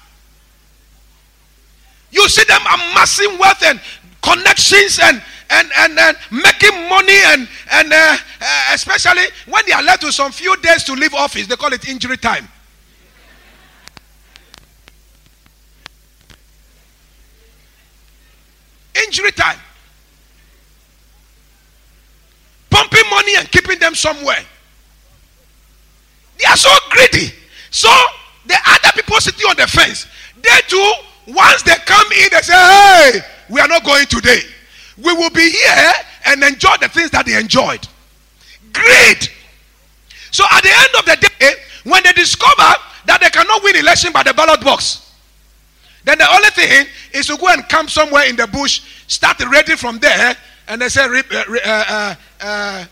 [2.11, 3.81] You see them amassing wealth and
[4.21, 9.81] connections and and and, and making money and and uh, uh, especially when they are
[9.81, 12.47] left with some few days to leave office, they call it injury time.
[19.05, 19.57] Injury time.
[22.77, 24.45] Pumping money and keeping them somewhere.
[26.37, 27.33] They are so greedy.
[27.71, 27.89] So
[28.45, 30.05] the other people sitting on the fence,
[30.43, 30.93] they too,
[31.27, 34.41] once they come in, they say, Hey, we are not going today.
[34.97, 35.91] we will be here
[36.27, 37.87] and enjoy the things that they enjoyed.
[38.73, 39.29] Greed.
[40.29, 44.11] So at the end of the day, when they discover that they cannot win election
[44.13, 45.13] by the ballot box,
[46.03, 49.75] then the only thing is to go and camp somewhere in the bush, start ready
[49.75, 50.37] from there,
[50.67, 52.85] and they say uh, uh, uh,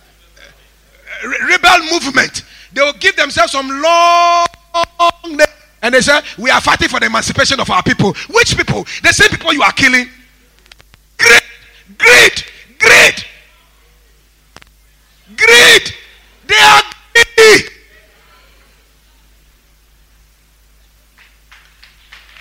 [1.47, 2.43] rebel movement.
[2.73, 4.45] They will give themselves some long
[5.85, 8.13] and they say, We are fighting for the emancipation of our people.
[8.31, 8.85] Which people?
[9.03, 10.09] The same people you are killing.
[11.17, 11.41] Greed,
[11.99, 12.43] greed,
[12.79, 13.25] greed,
[15.37, 15.93] greed.
[16.47, 16.81] They are
[17.13, 17.69] greedy.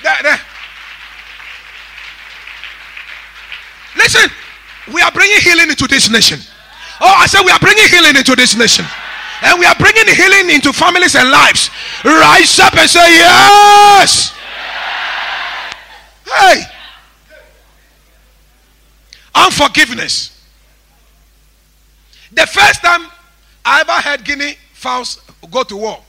[0.02, 0.40] There, there.
[3.96, 4.30] Listen,
[4.92, 6.38] we are bringing healing into this nation.
[7.00, 8.84] Oh, I said we are bringing healing into this nation.
[9.42, 11.70] And we are bringing healing into families and lives.
[12.04, 14.34] Rise up and say, Yes.
[16.26, 16.62] Hey.
[19.34, 20.30] Unforgiveness.
[22.32, 23.06] The first time
[23.64, 25.20] I ever heard Guinea fowls
[25.50, 26.00] go to war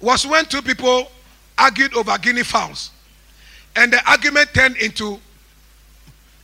[0.00, 1.10] was when two people
[1.56, 2.90] argued over Guinea fowls.
[3.76, 5.18] And the argument turned into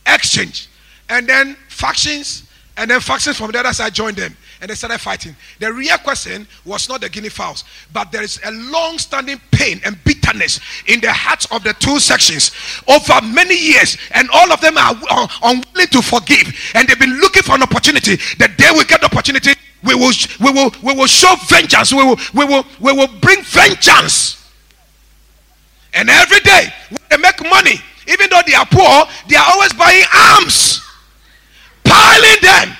[0.05, 0.69] exchange.
[1.09, 4.99] And then factions, and then factions from the other side joined them and they started
[4.99, 5.35] fighting.
[5.59, 9.79] The real question was not the guinea fowls, but there is a long standing pain
[9.85, 12.51] and bitterness in the hearts of the two sections
[12.87, 14.95] over many years, and all of them are
[15.43, 18.17] unwilling to forgive, and they've been looking for an opportunity.
[18.37, 19.51] The day we get the opportunity,
[19.83, 23.41] we will, we will, we will show vengeance, we will, we will, we will bring
[23.43, 24.35] vengeance.
[25.93, 26.67] And every day,
[27.09, 27.75] they make money,
[28.07, 30.81] even though they are poor, they are always buying arms,
[31.89, 32.77] piling them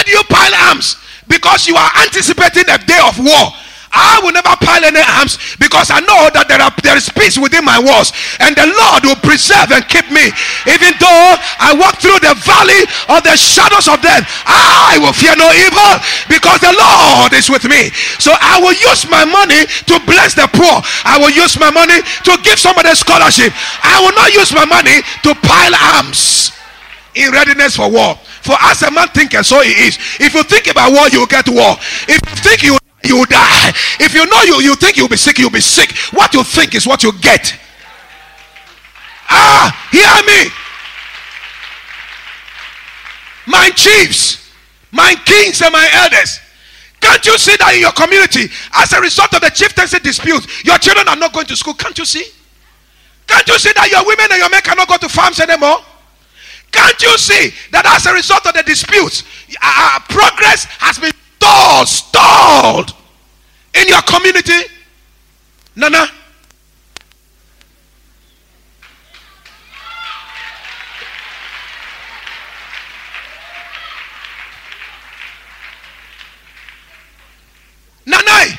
[0.00, 0.96] why do you pile arms?
[1.28, 3.52] Because you are anticipating a day of war.
[3.92, 7.36] I will never pile any arms because I know that there, are, there is peace
[7.36, 10.32] within my walls and the Lord will preserve and keep me.
[10.64, 11.26] Even though
[11.60, 12.80] I walk through the valley
[13.12, 15.92] of the shadows of death, I will fear no evil
[16.32, 17.92] because the Lord is with me.
[18.16, 20.80] So I will use my money to bless the poor.
[21.04, 23.52] I will use my money to give somebody a scholarship.
[23.84, 26.56] I will not use my money to pile arms
[27.14, 28.14] in readiness for war.
[28.42, 29.98] For as a man thinketh, so he is.
[30.18, 31.76] If you think about war, you will get war.
[32.08, 33.72] If you think you you will die.
[33.98, 35.96] If you know you, you think you'll be sick, you'll be sick.
[36.12, 37.58] What you think is what you get.
[39.28, 40.50] Ah, hear me.
[43.46, 44.52] My chiefs,
[44.92, 46.40] my kings, and my elders.
[47.00, 50.76] Can't you see that in your community, as a result of the chieftaincy dispute, your
[50.76, 51.74] children are not going to school?
[51.74, 52.24] Can't you see?
[53.26, 55.78] Can't you see that your women and your men cannot go to farms anymore?
[56.72, 59.24] Can't you see that as a result of the disputes,
[60.08, 62.94] progress has been stalled, stalled
[63.74, 64.70] in your community?
[65.76, 66.06] Nana?
[78.06, 78.58] Nana,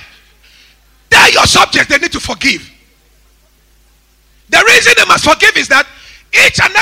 [1.09, 2.69] tell your subjects they need to forgive.
[4.49, 5.87] The reason they must forgive is that
[6.33, 6.73] each and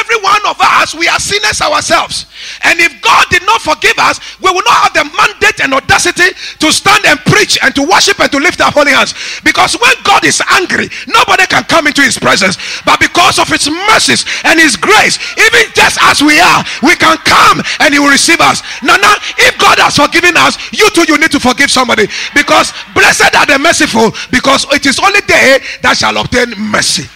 [0.90, 2.26] us, we are sinners ourselves.
[2.64, 6.34] And if God did not forgive us, we will not have the mandate and audacity
[6.60, 9.14] to stand and preach and to worship and to lift our holy hands.
[9.44, 12.58] Because when God is angry, nobody can come into his presence.
[12.86, 17.18] But because of his mercies and his grace, even just as we are, we can
[17.22, 18.62] come and he will receive us.
[18.82, 22.08] Now, now, if God has forgiven us, you too, you need to forgive somebody.
[22.34, 27.08] Because blessed are the merciful, because it is only they that shall obtain mercy.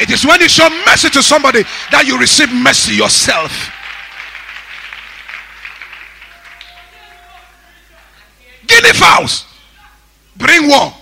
[0.00, 3.70] It is when you show mercy to somebody that you receive mercy yourself.
[8.66, 9.46] Guinea fowls
[10.36, 10.92] bring war.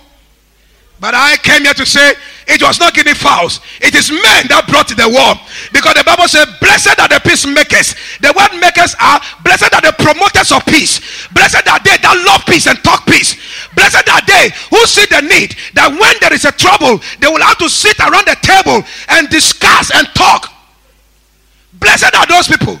[0.99, 2.13] But I came here to say
[2.47, 3.61] it was not guinea fowls.
[3.79, 5.39] It is men that brought the war.
[5.71, 7.95] Because the Bible says, Blessed are the peacemakers.
[8.19, 10.99] The word makers are blessed are the promoters of peace.
[11.31, 13.39] Blessed are they that love peace and talk peace.
[13.75, 17.43] Blessed are they who see the need that when there is a trouble, they will
[17.43, 20.51] have to sit around the table and discuss and talk.
[21.79, 22.79] Blessed are those people.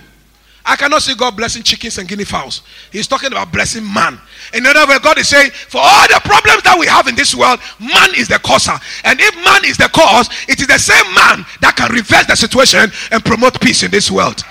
[0.65, 2.61] I cannot see God blessing chickens and guinea fowls.
[2.91, 4.19] He's talking about blessing man.
[4.53, 7.35] In other words, God is saying, for all the problems that we have in this
[7.35, 8.79] world, man is the causer.
[9.03, 12.35] And if man is the cause, it is the same man that can reverse the
[12.35, 14.41] situation and promote peace in this world.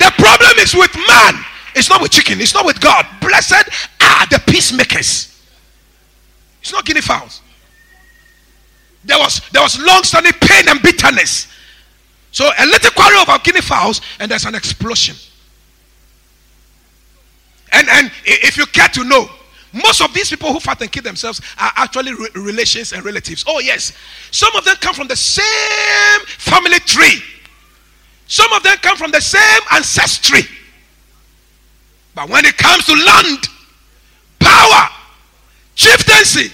[0.00, 1.44] The problem is with man.
[1.76, 2.40] It's not with chicken.
[2.40, 3.06] It's not with God.
[3.20, 3.70] Blessed
[4.00, 5.40] are the peacemakers.
[6.60, 7.40] It's not guinea fowls.
[9.04, 11.46] There was there was long-standing pain and bitterness.
[12.32, 15.16] So a little quarrel about guinea fowls, and there's an explosion.
[17.72, 19.28] And and if you care to know,
[19.72, 23.44] most of these people who fight and kill themselves are actually re- relations and relatives.
[23.46, 23.92] Oh, yes.
[24.30, 27.22] Some of them come from the same family tree,
[28.26, 30.42] some of them come from the same ancestry.
[32.14, 33.46] But when it comes to land,
[34.40, 34.88] power,
[35.76, 36.52] chieftaincy,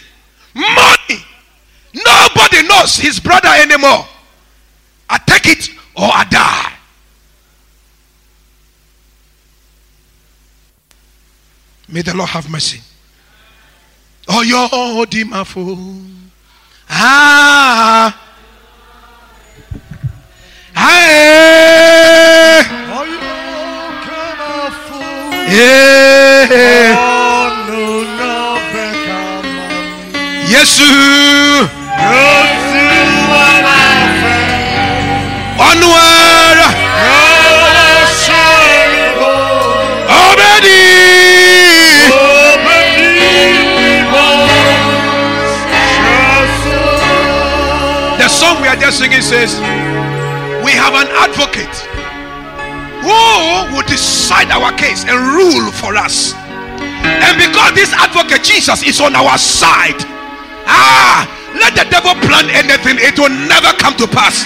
[0.55, 1.25] money,
[2.05, 4.07] nobody knows his brother anymore.
[5.09, 6.73] I take it or I die.
[11.89, 12.81] May the Lord have mercy.
[14.29, 16.05] Oh, you're dimafo.
[16.91, 18.23] Ah.
[20.75, 22.07] Aye.
[25.49, 26.17] Yeah.
[30.51, 31.86] Yesu.
[48.19, 49.55] The song we are just singing says,
[50.65, 51.77] We have an advocate
[53.07, 56.35] who will decide our case and rule for us.
[56.35, 60.03] And because this advocate, Jesus, is on our side,
[60.67, 64.43] ah, let the devil plan anything, it will never come to pass.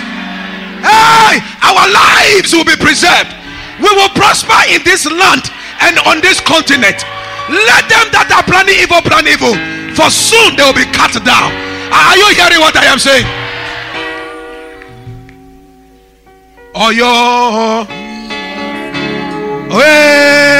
[0.84, 3.32] Hey, our lives will be preserved.
[3.80, 5.48] We will prosper in this land
[5.80, 7.00] and on this continent.
[7.48, 9.56] Let them that are planning evil plan evil,
[9.96, 11.50] for soon they will be cut down.
[11.92, 13.26] Are you hearing what I am saying?
[16.74, 17.84] Oh, yo.
[19.74, 20.59] Hey.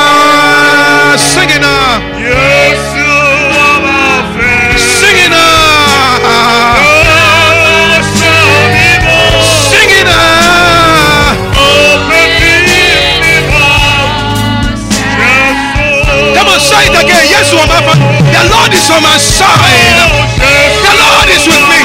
[18.71, 19.99] Lord is on my side.
[20.39, 21.81] The Lord is with me.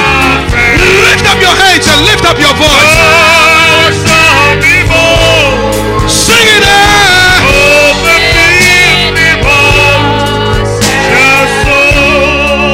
[1.03, 2.95] Lift up your hands and lift up your voice.
[6.09, 8.07] Sing it now.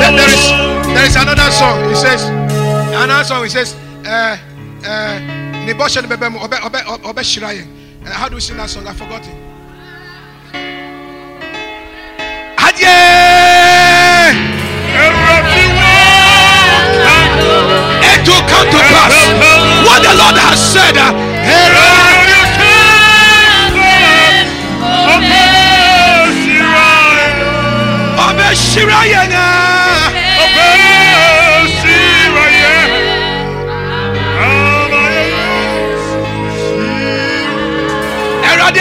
[0.01, 0.45] There- there is
[0.95, 1.89] there is another song.
[1.89, 3.45] He says another song.
[3.45, 3.75] He says
[4.07, 4.37] uh
[4.85, 5.19] uh
[8.13, 8.87] how do we sing that song?
[8.87, 9.23] I forgot
[20.03, 20.97] the Lord has said.
[20.99, 21.33] Uh,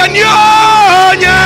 [0.02, 1.38] ani ɔnya.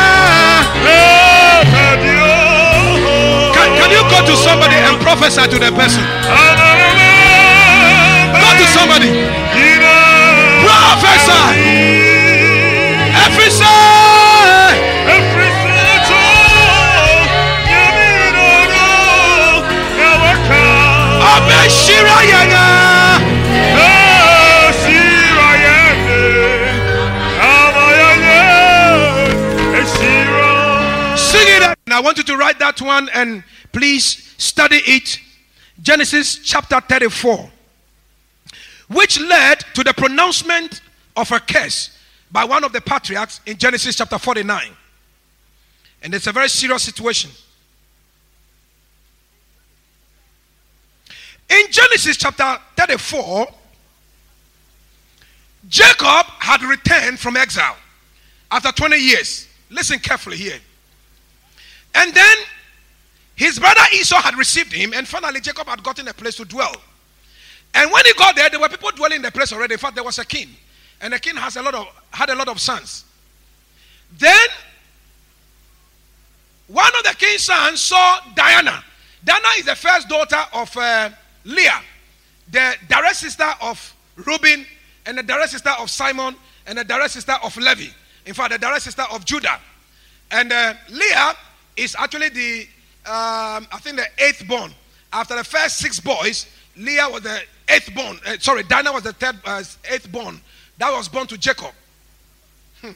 [3.54, 6.04] Can, can you go to somebody and prophesy to the person?
[8.42, 9.35] Go to somebody.
[31.96, 33.42] I want you to write that one and
[33.72, 35.18] please study it.
[35.82, 37.50] Genesis chapter 34,
[38.90, 40.82] which led to the pronouncement
[41.16, 41.98] of a curse
[42.30, 44.72] by one of the patriarchs in Genesis chapter 49.
[46.04, 47.32] And it's a very serious situation.
[51.50, 53.48] In Genesis chapter 34,
[55.70, 57.78] Jacob had returned from exile
[58.52, 59.48] after 20 years.
[59.70, 60.60] Listen carefully here.
[61.96, 62.38] And then
[63.36, 66.76] his brother Esau had received him, and finally Jacob had gotten a place to dwell.
[67.74, 69.74] And when he got there, there were people dwelling in the place already.
[69.74, 70.50] In fact, there was a king,
[71.02, 73.04] and the king has a lot of had a lot of sons.
[74.18, 74.48] Then
[76.68, 78.84] one of the king's sons saw Dinah.
[79.24, 81.10] Dinah is the first daughter of uh,
[81.44, 81.82] Leah,
[82.52, 84.66] the direct sister of Reuben,
[85.06, 86.36] and the direct sister of Simon,
[86.66, 87.88] and the direct sister of Levi.
[88.26, 89.60] In fact, the direct sister of Judah.
[90.32, 91.36] And uh, Leah
[91.78, 92.62] is actually the,
[93.06, 94.74] um, I think, the eighth born.
[95.12, 98.20] After the first six boys, Leah was the eighth born.
[98.26, 100.42] Uh, sorry, Dinah was the third, uh, eighth born.
[100.78, 101.72] That was born to Jacob.
[102.82, 102.92] Hmm.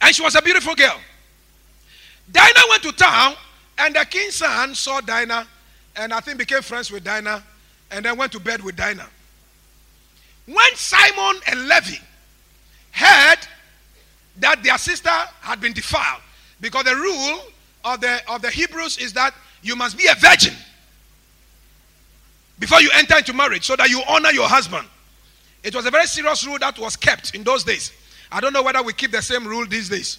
[0.00, 0.98] And she was a beautiful girl.
[2.30, 3.34] Dinah went to town,
[3.78, 5.46] and the king's son saw Dinah,
[5.96, 7.42] and I think became friends with Dinah,
[7.90, 9.08] and then went to bed with Dinah.
[10.46, 11.98] When Simon and Levi
[12.90, 13.38] heard
[14.38, 16.22] that their sister had been defiled,
[16.62, 17.40] because the rule
[17.84, 20.54] of the of the Hebrews is that you must be a virgin
[22.58, 24.86] before you enter into marriage, so that you honor your husband.
[25.64, 27.92] It was a very serious rule that was kept in those days.
[28.30, 30.18] I don't know whether we keep the same rule these days.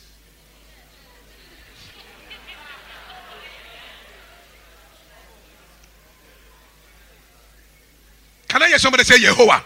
[8.50, 9.64] Can I hear somebody say Yehovah?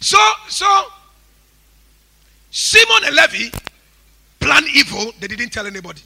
[0.00, 0.18] So,
[0.48, 0.84] so
[2.50, 3.56] Simon and Levi
[4.44, 5.12] planned evil.
[5.20, 6.02] They didn't tell anybody.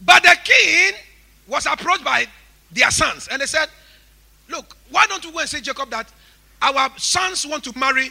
[0.00, 0.94] But the king
[1.48, 2.26] was approached by
[2.70, 3.68] their sons, and they said,
[4.48, 6.08] "Look, why don't you go and say Jacob that
[6.62, 8.10] our sons want to marry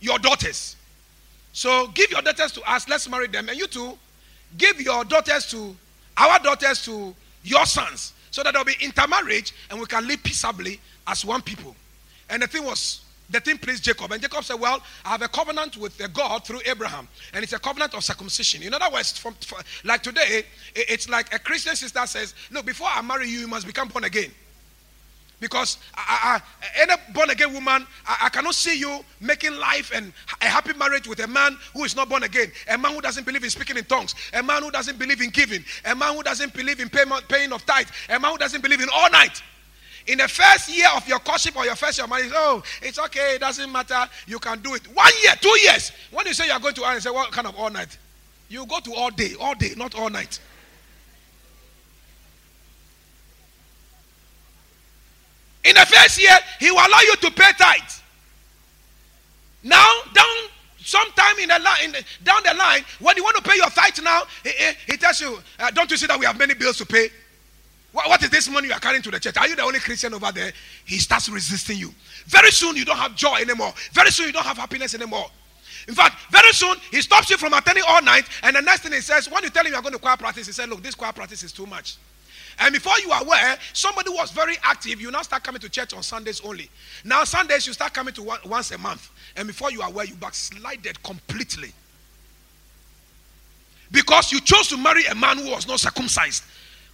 [0.00, 0.76] your daughters?
[1.52, 2.88] So give your daughters to us.
[2.88, 3.98] Let's marry them, and you too,
[4.56, 5.76] give your daughters to
[6.16, 7.14] our daughters to
[7.44, 11.76] your sons." so that there'll be intermarriage and we can live peaceably as one people.
[12.30, 14.12] And the thing was, the thing pleased Jacob.
[14.12, 17.08] And Jacob said, Well, I have a covenant with God through Abraham.
[17.32, 18.62] And it's a covenant of circumcision.
[18.62, 20.44] In other words, from, from, like today,
[20.74, 24.04] it's like a Christian sister says, Look, before I marry you, you must become born
[24.04, 24.30] again.
[25.42, 30.12] Because I, I, any born again woman, I, I, cannot see you making life and
[30.40, 33.26] a happy marriage with a man who is not born again, a man who doesn't
[33.26, 36.22] believe in speaking in tongues, a man who doesn't believe in giving, a man who
[36.22, 39.42] doesn't believe in payment, paying of tithe, a man who doesn't believe in all night.
[40.06, 42.98] In the first year of your courtship or your first year of marriage, oh, it's
[42.98, 44.82] okay, it doesn't matter, you can do it.
[44.94, 45.92] One year, two years.
[46.10, 47.96] When you say you're going to all night, say, what kind of all night?
[48.48, 50.40] You go to all day, all day, not all night.
[55.64, 57.80] In the first year, he will allow you to pay tithe.
[59.62, 60.26] Now, down
[60.78, 61.94] sometime in the line,
[62.24, 65.20] down the line, when you want to pay your tithe now, he, he, he tells
[65.20, 67.08] you, uh, "Don't you see that we have many bills to pay?
[67.92, 69.36] What, what is this money you are carrying to the church?
[69.36, 70.52] Are you the only Christian over there?"
[70.84, 71.94] He starts resisting you.
[72.26, 73.72] Very soon, you don't have joy anymore.
[73.92, 75.26] Very soon, you don't have happiness anymore.
[75.88, 78.92] In fact, very soon he stops you from attending all night, and the next thing
[78.92, 80.82] he says, when you tell him you are going to choir practice, he said, "Look,
[80.82, 81.96] this choir practice is too much."
[82.58, 85.00] And before you are aware, somebody was very active.
[85.00, 86.70] You now start coming to church on Sundays only.
[87.02, 89.10] Now, Sundays, you start coming to one, once a month.
[89.36, 91.72] And before you are aware, you backslided completely.
[93.90, 96.44] Because you chose to marry a man who was not circumcised,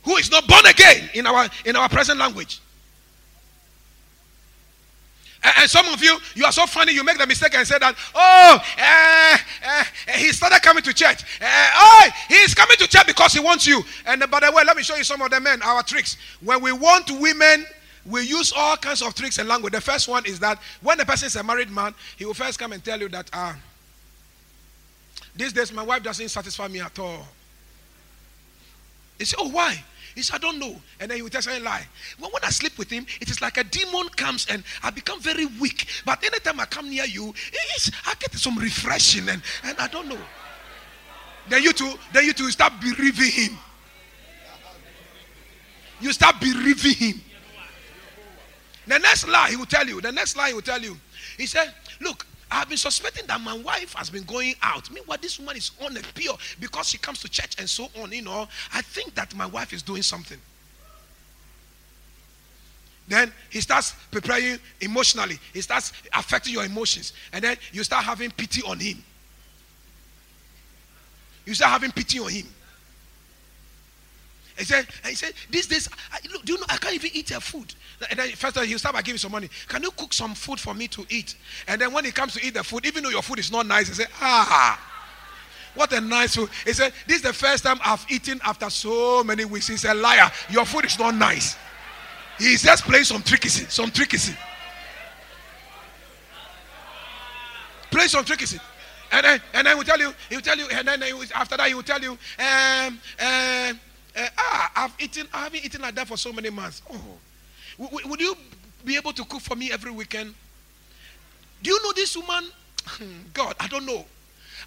[0.09, 2.63] who is not born again in our, in our present language.
[5.45, 7.95] And, some of you, you are so funny, you make the mistake and say that,
[8.15, 9.37] oh, uh,
[9.71, 9.85] uh,
[10.19, 11.25] he started coming to church.
[11.43, 13.83] Uh, oh, he's coming to church because he wants you.
[14.07, 16.17] And by the way, let me show you some of the men, our tricks.
[16.41, 17.67] When we want women,
[18.07, 19.75] we use all kinds of tricks and language.
[19.75, 22.59] The first one is that when the person is a married man, he will first
[22.59, 23.55] come and tell you that, ah,
[25.37, 27.29] these days my wife doesn't satisfy me at all.
[29.19, 29.85] He say, oh, why?
[30.19, 30.75] He said, I don't know.
[30.99, 31.87] And then he will tell a lie.
[32.19, 35.21] Well, when I sleep with him, it is like a demon comes and I become
[35.21, 35.87] very weak.
[36.05, 37.33] But anytime I come near you,
[38.05, 40.19] I get some refreshing and, and I don't know.
[41.49, 43.59] Then you two, then you two start bereaving him.
[46.01, 47.21] You start bereaving him.
[48.89, 50.97] The next lie he will tell you, the next lie he will tell you.
[51.37, 54.91] He said, Look, I have been suspecting that my wife has been going out.
[54.91, 58.11] Meanwhile, this woman is on a pure because she comes to church and so on.
[58.13, 60.39] You know, I think that my wife is doing something.
[63.07, 65.39] Then he starts preparing emotionally.
[65.53, 67.15] He starts affecting your emotions.
[67.33, 69.03] And then you start having pity on him.
[71.47, 72.47] You start having pity on him.
[74.59, 77.31] He said, he said, these days, I, look, do you know, I can't even eat
[77.31, 77.73] your food.
[78.11, 79.49] And then first he'll start by giving some money.
[79.69, 81.37] Can you cook some food for me to eat?
[81.69, 83.67] And then when he comes to eat the food, even though your food is not
[83.67, 84.85] nice, he say, ah,
[85.75, 86.51] what a nice food.
[86.65, 89.69] He said, this is the first time I've eaten after so many weeks.
[89.69, 90.29] He's a liar.
[90.51, 91.57] Your food is not nice.
[92.37, 94.37] He's just playing some trickery, some trickery.
[97.91, 98.59] Play some trickery.
[99.13, 101.03] And then, and then he will tell you, he will tell you, and then
[101.35, 103.81] after that he will tell you, um, um,
[104.19, 106.83] uh, ah, I've eaten, I haven't eaten like that for so many months.
[106.91, 107.01] Oh,
[107.79, 108.35] would you
[108.85, 110.35] be able to cook for me every weekend?
[111.63, 112.45] Do you know this woman?
[113.35, 114.05] God, I don't know.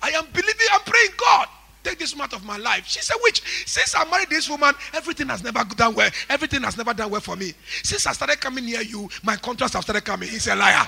[0.01, 1.47] I am believing, I'm praying, God,
[1.83, 2.85] take this woman out of my life.
[2.87, 3.41] She's a witch.
[3.65, 6.09] Since I married this woman, everything has never done well.
[6.29, 7.53] Everything has never done well for me.
[7.83, 10.29] Since I started coming near you, my contracts have started coming.
[10.29, 10.87] He's a liar.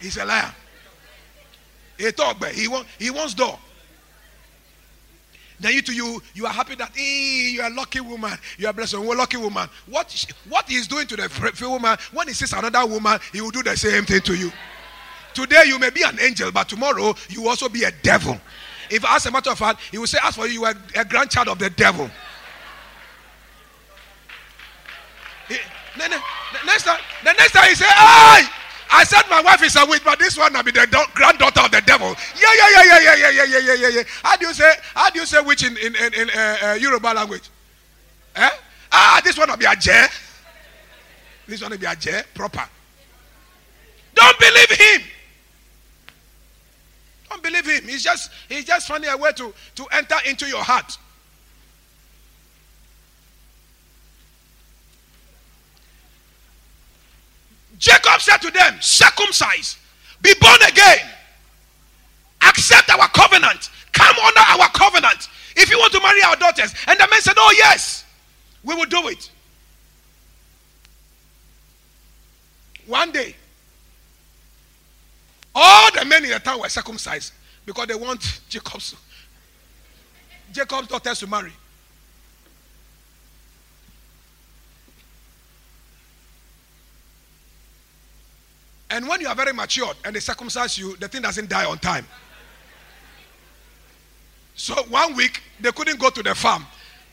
[0.00, 0.54] He's a liar.
[1.98, 3.58] He talk, but he want he wants door.
[5.60, 8.66] Then you to you you are happy that hey, you are a lucky woman, you
[8.66, 9.68] are blessed, you're lucky woman.
[9.86, 13.50] What what he is doing to the woman when he sees another woman, he will
[13.50, 14.50] do the same thing to you.
[15.34, 18.40] Today you may be an angel, but tomorrow you will also be a devil.
[18.90, 21.04] If as a matter of fact, he will say, as for you, you are a
[21.04, 22.10] grandchild of the devil.
[25.48, 25.58] He-
[25.96, 26.08] the
[26.66, 28.42] next time, the next time he say, "Hey,
[28.92, 31.70] I said my wife is a witch, but this one will be the granddaughter of
[31.70, 32.08] the devil."
[32.40, 34.02] Yeah, yeah, yeah, yeah, yeah, yeah, yeah, yeah, yeah, yeah, yeah.
[34.22, 34.72] How do you say?
[34.94, 37.48] How do you say witch in in in, in uh, uh, Yoruba language?
[38.36, 38.50] Eh?
[38.92, 40.08] Ah, this one will be aje.
[41.46, 42.68] This one will be aje proper.
[44.14, 45.02] Don't believe him.
[47.28, 47.88] Don't believe him.
[47.88, 50.98] He's just he's just finding a way to to enter into your heart.
[57.80, 59.78] Jacob said to them, circumcise,
[60.22, 61.10] be born again,
[62.42, 65.28] accept our covenant, come under our covenant.
[65.56, 66.74] If you want to marry our daughters.
[66.86, 68.04] And the men said, Oh, yes,
[68.62, 69.30] we will do it.
[72.86, 73.34] One day,
[75.54, 77.32] all the men in the town were circumcised
[77.66, 78.94] because they want Jacob's,
[80.52, 81.52] Jacob's daughters to marry.
[88.90, 91.78] And when you are very matured and they circumcise you, the thing doesn't die on
[91.78, 92.06] time.
[94.56, 96.66] So one week they couldn't go to the farm,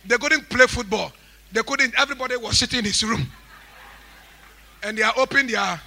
[0.05, 1.13] they couldn't play football,
[1.51, 1.93] they couldn't.
[1.97, 3.25] Everybody was sitting in his room,
[4.84, 5.80] and they are open their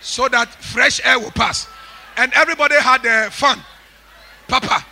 [0.00, 1.66] so that fresh air will pass,
[2.16, 3.58] and everybody had uh, fun.
[4.46, 4.84] Papa,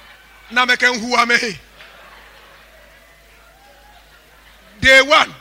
[0.51, 1.59] na meken huwa mehi.
[4.81, 5.35] Day one,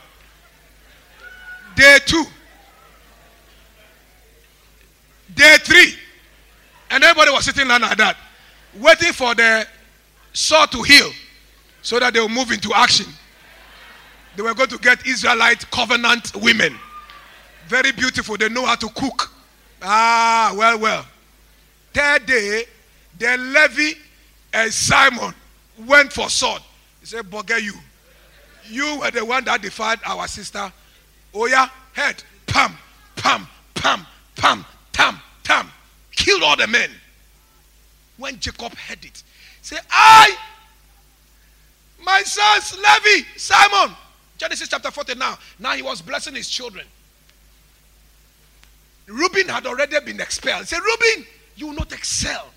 [1.75, 2.25] day two,
[5.35, 5.93] day three,
[6.89, 8.17] and everybody was sitting down like that,
[8.79, 9.67] waiting for the
[10.33, 11.11] saw to heal
[11.81, 13.05] so that they will move into action.
[14.35, 16.75] They were going to get Israelite covenant women.
[17.67, 18.37] Very beautiful.
[18.37, 19.31] They know how to cook.
[19.81, 21.05] Ah, well, well.
[21.93, 22.63] Third day,
[23.17, 23.97] the Levi
[24.53, 25.33] and Simon
[25.85, 26.61] went for sword.
[26.99, 27.73] He said, Bugger you.
[28.67, 30.71] You were the one that defied our sister.
[31.33, 32.75] Oh, yeah, head, pam,
[33.15, 34.05] pam, pam,
[34.35, 35.19] pam, tam.
[36.25, 36.89] Killed all the men.
[38.17, 39.21] When Jacob heard it,
[39.61, 40.35] say, I,
[42.03, 43.95] my sons, Levi, Simon.
[44.35, 45.37] Genesis chapter 40 now.
[45.59, 46.87] Now he was blessing his children.
[49.05, 50.61] Reuben had already been expelled.
[50.61, 52.47] He said, Reuben, you will not excel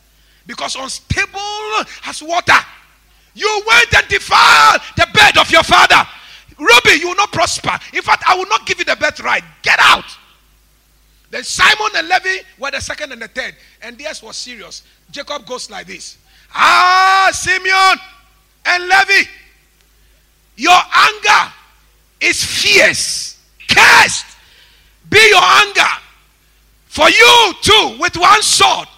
[0.47, 2.59] because unstable as water.
[3.35, 6.09] You went and defiled the bed of your father.
[6.59, 7.79] Reuben, you will not prosper.
[7.93, 9.45] In fact, I will not give you the birthright.
[9.61, 10.07] Get out.
[11.31, 13.55] Then Simon and Levi were the second and the third.
[13.83, 14.83] And theirs was serious.
[15.11, 16.16] Jacob goes like this
[16.55, 17.99] Ah, Simeon
[18.64, 19.29] and Levi,
[20.57, 21.53] your anger
[22.20, 23.39] is fierce.
[23.68, 24.26] Cursed
[25.11, 25.93] be your anger.
[26.87, 28.89] For you too, with one sword,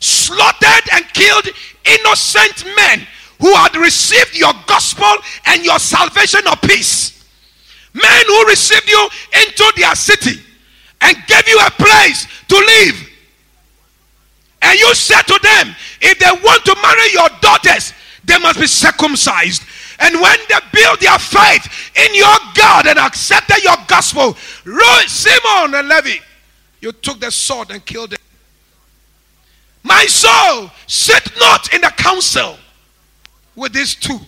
[0.00, 1.48] slaughtered and killed
[1.84, 3.06] innocent men
[3.40, 5.16] who had received your gospel
[5.46, 7.24] and your salvation of peace.
[7.94, 10.40] Men who received you into their city
[11.00, 13.08] and gave you a place to live.
[14.62, 17.94] And you said to them, if they want to marry your daughters,
[18.24, 19.62] they must be circumcised.
[19.98, 24.34] And when they build their faith in your God and accepted your gospel,
[25.06, 26.22] Simon and Levi,
[26.80, 28.18] you took the sword and killed them.
[29.82, 32.56] My soul, sit not in the council
[33.56, 34.18] with these two,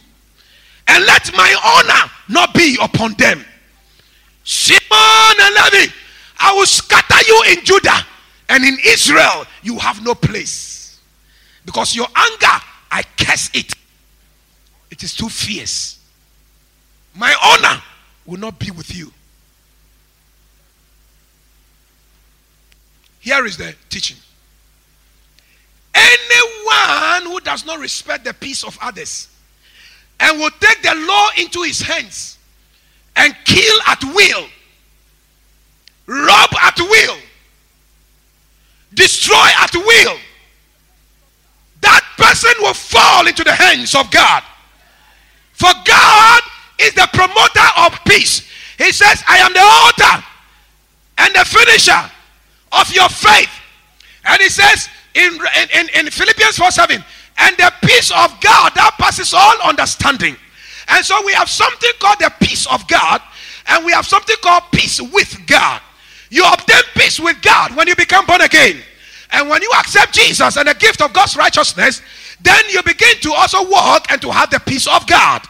[0.89, 3.45] and let my honor not be upon them.
[4.45, 5.93] Simon and Levi,
[6.43, 8.05] I will scatter you in Judah,
[8.49, 11.01] and in Israel you have no place.
[11.65, 13.75] Because your anger, I curse it.
[14.91, 16.01] It is too fierce.
[17.15, 17.81] My honor
[18.27, 19.13] will not be with you.
[23.21, 24.17] Here is the teaching.
[25.95, 29.29] Anyone who does not respect the peace of others
[30.19, 32.39] and will take the law into his hands
[33.15, 34.47] and kill at will,
[36.13, 37.17] rob at will,
[38.95, 40.17] destroy at will,
[41.81, 44.43] that person will fall into the hands of God.
[45.53, 46.41] For God
[46.79, 48.49] is the promoter of peace.
[48.79, 50.25] He says, I am the author
[51.19, 52.11] and the finisher
[52.73, 53.51] of your faith.
[54.25, 55.39] And he says in,
[55.75, 57.05] in, in Philippians 4 7,
[57.39, 60.37] and the peace of God that passes all understanding.
[60.89, 63.21] And so we have something called the peace of God,
[63.67, 65.81] and we have something called peace with God.
[66.33, 68.81] You obtain peace with God when you become born again.
[69.33, 72.01] And when you accept Jesus and the gift of God's righteousness,
[72.41, 75.43] then you begin to also walk and to have the peace of God.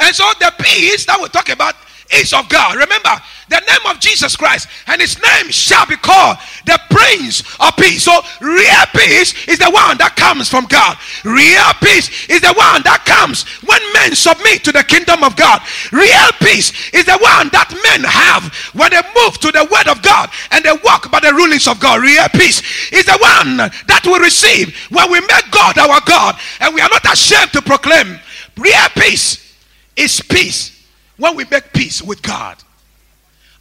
[0.00, 1.76] And so the peace that we talk about
[2.10, 2.76] is of God.
[2.76, 3.10] Remember,
[3.48, 8.04] the name of Jesus Christ, and his name shall be called the Prince of Peace.
[8.04, 10.96] So, real peace is the one that comes from God.
[11.24, 15.60] Real peace is the one that comes when men submit to the kingdom of God.
[15.92, 20.02] Real peace is the one that men have when they move to the word of
[20.02, 22.00] God and they walk by the rulings of God.
[22.00, 22.60] Real peace
[22.92, 23.56] is the one
[23.88, 27.62] that we receive when we make God our God and we are not ashamed to
[27.62, 28.18] proclaim.
[28.56, 29.56] Real peace
[29.96, 30.77] is peace
[31.18, 32.56] when we make peace with God.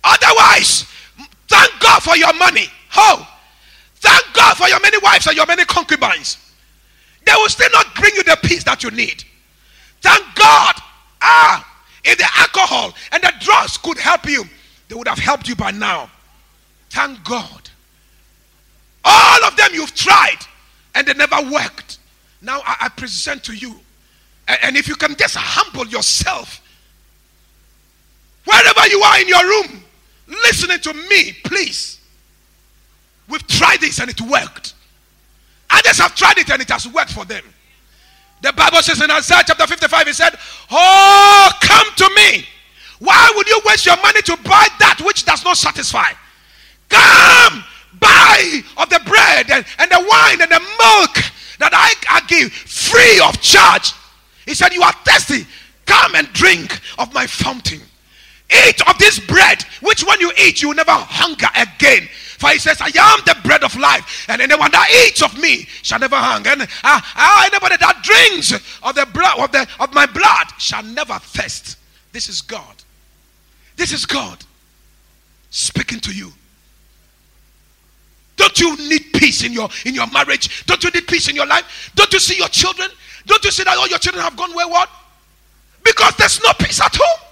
[0.04, 0.86] Otherwise,
[1.48, 2.68] thank God for your money.
[2.96, 3.28] Oh,
[3.96, 6.38] thank God for your many wives and your many concubines.
[7.26, 9.24] They will still not bring you the peace that you need.
[10.02, 10.76] Thank God.
[11.22, 14.46] Ah, if the alcohol and the drugs could help you,
[14.88, 16.10] they would have helped you by now.
[16.90, 17.70] Thank God.
[19.04, 20.40] All of them you've tried
[20.96, 21.98] and they never worked.
[22.42, 23.76] Now I, I present to you.
[24.48, 26.62] And, and if you can just humble yourself
[28.48, 29.84] Wherever you are in your room,
[30.28, 32.00] listening to me, please.
[33.28, 34.74] We've tried this and it worked.
[35.70, 37.44] Others have tried it and it has worked for them.
[38.42, 40.36] The Bible says in Isaiah chapter 55, it said,
[40.72, 42.46] Oh, come to me.
[43.00, 46.12] Why would you waste your money to buy that which does not satisfy?
[46.90, 47.64] Come,
[48.00, 51.16] buy of the bread and, and the wine and the milk
[51.60, 53.94] that I, I give free of charge.
[54.46, 55.46] He said, You are thirsty.
[55.86, 57.82] Come and drink of my fountain.
[58.50, 62.08] Eat of this bread, which when you eat, you will never hunger again.
[62.38, 65.66] For he says, I am the bread of life, and anyone that eats of me
[65.82, 66.52] shall never hunger.
[66.52, 70.84] And uh, uh, anybody that drinks of the blood of, the, of my blood shall
[70.84, 71.78] never thirst.
[72.14, 72.76] This is God.
[73.76, 74.38] This is God
[75.50, 76.32] speaking to you.
[78.38, 80.66] Don't you need peace in your in your marriage?
[80.68, 81.92] Don't you need peace in your life?
[81.96, 82.88] Don't you see your children?
[83.26, 84.88] Don't you see that all your children have gone wayward?
[85.84, 87.27] Because there's no peace at home.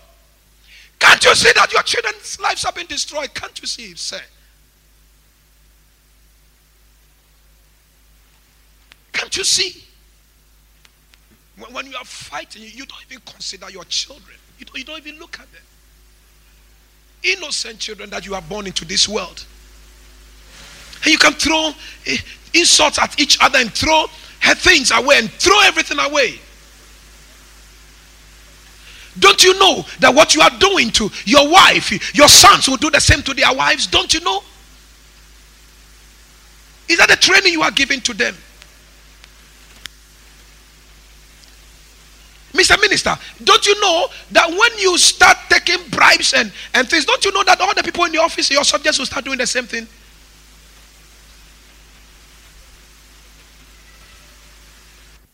[1.05, 3.31] Can't you see that your children's lives have been destroyed?
[3.35, 4.19] Can't you see, sir?
[9.13, 9.83] Can't you see?
[11.59, 14.35] When, when you are fighting, you, don't even consider your children.
[14.57, 15.61] You don't, you don't even look at them.
[17.21, 19.45] Innocent children that you are born into this world.
[21.03, 21.71] And you can throw
[22.07, 22.17] eh,
[22.55, 24.07] insults at each other and throw
[24.41, 26.39] her things away and throw everything away.
[29.19, 32.89] Don't you know that what you are doing to your wife, your sons will do
[32.89, 33.87] the same to their wives?
[33.87, 34.41] Don't you know?
[36.87, 38.35] Is that the training you are giving to them?
[42.53, 42.79] Mr.
[42.79, 47.31] Minister, don't you know that when you start taking bribes and, and things, don't you
[47.31, 49.65] know that all the people in the office, your subjects will start doing the same
[49.65, 49.85] thing?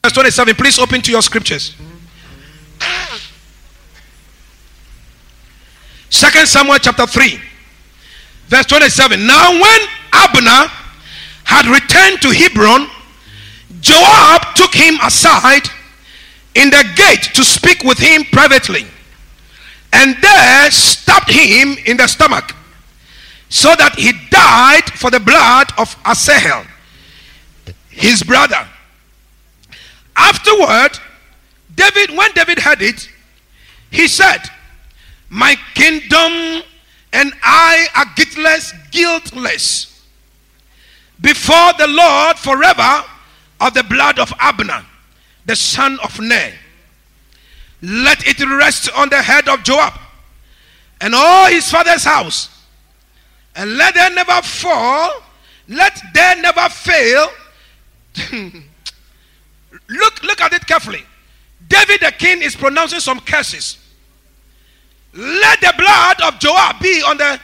[0.04, 1.76] Verse 27, please open to your scriptures.
[6.12, 7.40] Second Samuel chapter 3,
[8.48, 9.26] verse 27.
[9.26, 9.80] Now, when
[10.12, 10.70] Abner
[11.46, 12.88] had returned to Hebron,
[13.80, 15.64] Joab took him aside
[16.54, 18.86] in the gate to speak with him privately,
[19.94, 22.54] and there stabbed him in the stomach,
[23.48, 26.66] so that he died for the blood of Asahel,
[27.90, 28.68] his brother.
[30.18, 31.00] Afterward,
[31.74, 33.10] David, when David heard it,
[33.90, 34.40] he said,
[35.32, 36.62] my kingdom
[37.14, 40.06] and I are guiltless, guiltless
[41.22, 43.06] before the Lord forever
[43.62, 44.86] of the blood of Abner,
[45.46, 46.52] the son of Ner.
[47.82, 49.94] Let it rest on the head of Joab
[51.00, 52.50] and all his father's house,
[53.56, 55.12] and let there never fall,
[55.70, 57.28] let there never fail.
[59.88, 61.06] look, look at it carefully.
[61.70, 63.78] David the king is pronouncing some curses.
[65.14, 67.40] Let the blood of Joab be on the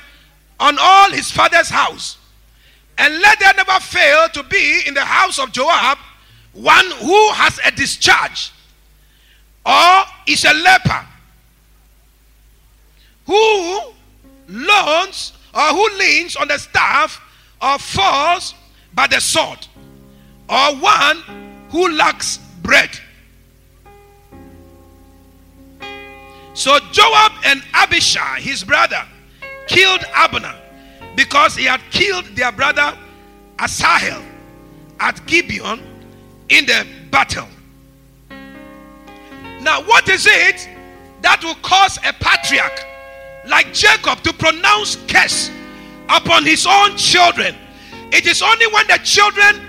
[0.59, 2.17] on all his father's house.
[2.97, 5.97] And let there never fail to be in the house of Joab
[6.53, 8.51] one who has a discharge
[9.65, 11.05] or is a leper
[13.25, 13.93] who
[14.47, 17.21] loans or who leans on the staff
[17.61, 18.55] or falls
[18.93, 19.67] by the sword
[20.49, 21.21] or one
[21.69, 22.89] who lacks bread
[26.57, 29.05] So Joab and Abishai, his brother,
[29.67, 30.55] killed Abner
[31.15, 32.97] because he had killed their brother
[33.59, 34.23] Asahel
[34.99, 35.79] at Gibeon
[36.49, 37.47] in the battle.
[39.61, 40.67] Now, what is it
[41.21, 42.83] that will cause a patriarch
[43.45, 45.51] like Jacob to pronounce curse
[46.09, 47.55] upon his own children?
[48.11, 49.61] It is only when the children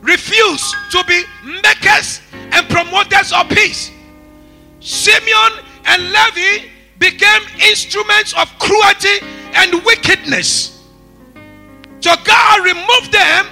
[0.00, 1.22] refuse to be
[1.62, 3.90] makers and promoters of peace.
[4.80, 6.68] Simeon and Levi
[6.98, 9.24] became instruments of cruelty
[9.54, 10.84] and wickedness.
[12.00, 13.46] So God removed them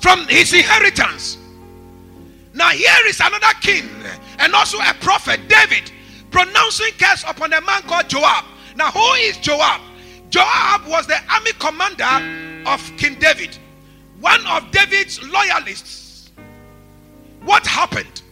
[0.00, 1.38] from his inheritance.
[2.52, 3.88] Now, here is another king
[4.38, 5.90] and also a prophet, David,
[6.30, 8.44] pronouncing curse upon a man called Joab.
[8.76, 9.80] Now, who is Joab?
[10.30, 13.58] Joab was the army commander of King David,
[14.20, 16.30] one of David's loyalists.
[17.42, 18.22] What happened?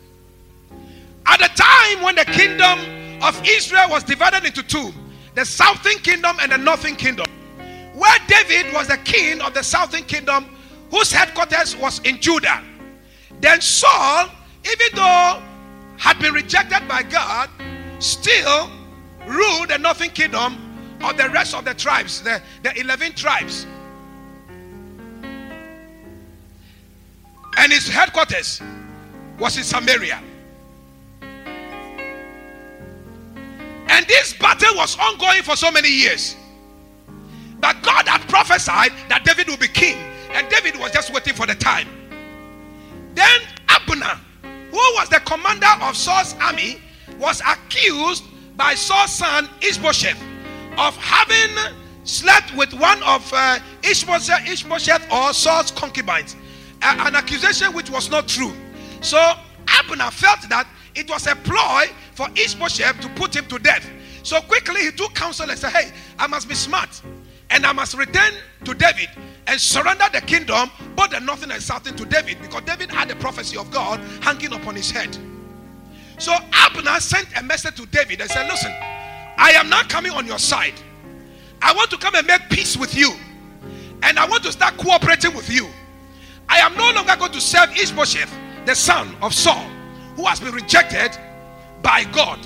[1.26, 4.92] At the time when the kingdom of Israel was divided into two
[5.34, 7.26] the southern kingdom and the northern kingdom,
[7.94, 10.46] where David was the king of the southern kingdom,
[10.90, 12.62] whose headquarters was in Judah.
[13.40, 14.28] Then Saul,
[14.64, 15.42] even though
[15.96, 17.50] had been rejected by God,
[17.98, 18.70] still
[19.26, 20.56] ruled the northern kingdom
[21.02, 23.66] of the rest of the tribes, the, the 11 tribes.
[27.56, 28.60] And his headquarters
[29.38, 30.22] was in Samaria.
[33.88, 36.36] And this battle was ongoing for so many years.
[37.60, 39.96] But God had prophesied that David would be king,
[40.32, 41.88] and David was just waiting for the time.
[43.14, 44.20] Then Abner,
[44.70, 46.80] who was the commander of Saul's army,
[47.18, 48.24] was accused
[48.56, 50.20] by Saul's son Ishbosheth
[50.78, 51.56] of having
[52.04, 56.36] slept with one of uh, Ishbosheth, Ishbosheth or Saul's concubines,
[56.82, 58.52] uh, an accusation which was not true.
[59.00, 59.18] So
[59.68, 63.88] Abner felt that it was a ploy for Ishbosheth to put him to death.
[64.22, 67.02] So quickly he took counsel and said, Hey, I must be smart
[67.50, 68.32] and I must return
[68.64, 69.10] to David
[69.46, 73.16] and surrender the kingdom, both the northern and southern, to David because David had the
[73.16, 75.16] prophecy of God hanging upon his head.
[76.18, 78.72] So Abner sent a message to David and said, Listen,
[79.36, 80.74] I am not coming on your side.
[81.60, 83.12] I want to come and make peace with you.
[84.02, 85.68] And I want to start cooperating with you.
[86.48, 88.32] I am no longer going to serve Ishbosheth,
[88.66, 89.64] the son of Saul,
[90.16, 91.18] who has been rejected
[91.84, 92.40] by God.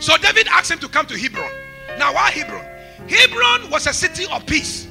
[0.00, 1.50] So David asked him to come to Hebron.
[1.98, 2.64] Now, why Hebron?
[3.08, 4.86] Hebron was a city of peace.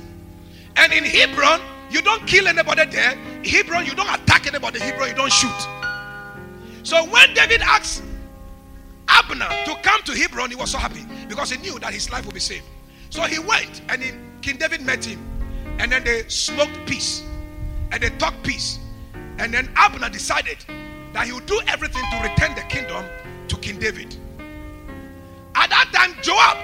[0.75, 3.15] And in Hebron, you don't kill anybody there.
[3.45, 4.79] Hebron, you don't attack anybody.
[4.79, 5.67] Hebron, you don't shoot.
[6.83, 8.03] So when David asked
[9.07, 12.25] Abner to come to Hebron, he was so happy because he knew that his life
[12.25, 12.65] would be saved.
[13.09, 14.11] So he went and he,
[14.41, 15.19] King David met him.
[15.79, 17.23] And then they smoked peace.
[17.91, 18.79] And they talked peace.
[19.39, 20.57] And then Abner decided
[21.13, 23.05] that he would do everything to return the kingdom
[23.47, 24.15] to King David.
[25.55, 26.57] At that time, Joab,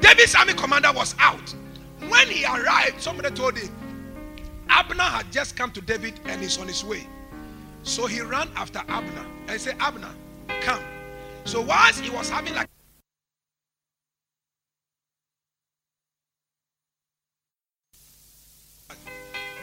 [0.00, 1.54] David's army commander, was out.
[2.00, 3.70] When he arrived, somebody told him
[4.68, 7.06] Abner had just come to David and he's on his way.
[7.82, 10.10] So he ran after Abner and said, Abner,
[10.60, 10.82] come.
[11.44, 12.68] So whilst he was having like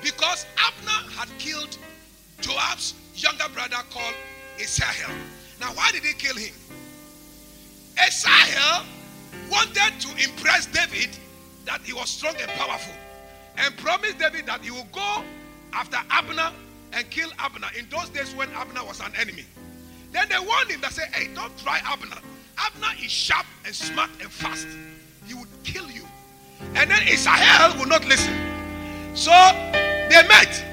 [0.06, 1.80] because Abner had killed
[2.40, 4.14] Joab's younger brother called
[4.60, 5.12] Asahel.
[5.60, 6.54] Now, why did he kill him?
[7.98, 8.86] Asahel
[9.50, 11.10] wanted to impress David
[11.66, 12.94] that he was strong and powerful
[13.58, 15.24] and promised David that he will go
[15.74, 16.52] after Abner
[16.94, 19.46] and kill Abner in those days when Abner was an enemy.
[20.12, 22.18] Then they warned him that say, Hey, don't try Abner.
[22.60, 24.68] Abner is sharp and smart and fast.
[25.26, 26.06] He would kill you.
[26.76, 28.36] And then Asahel would not listen.
[29.16, 29.32] So
[30.10, 30.64] they met.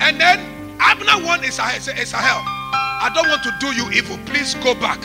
[0.00, 0.38] And then
[0.80, 2.42] Abner warned Asahel,
[3.04, 4.18] I don't want to do you evil.
[4.26, 5.00] Please go back.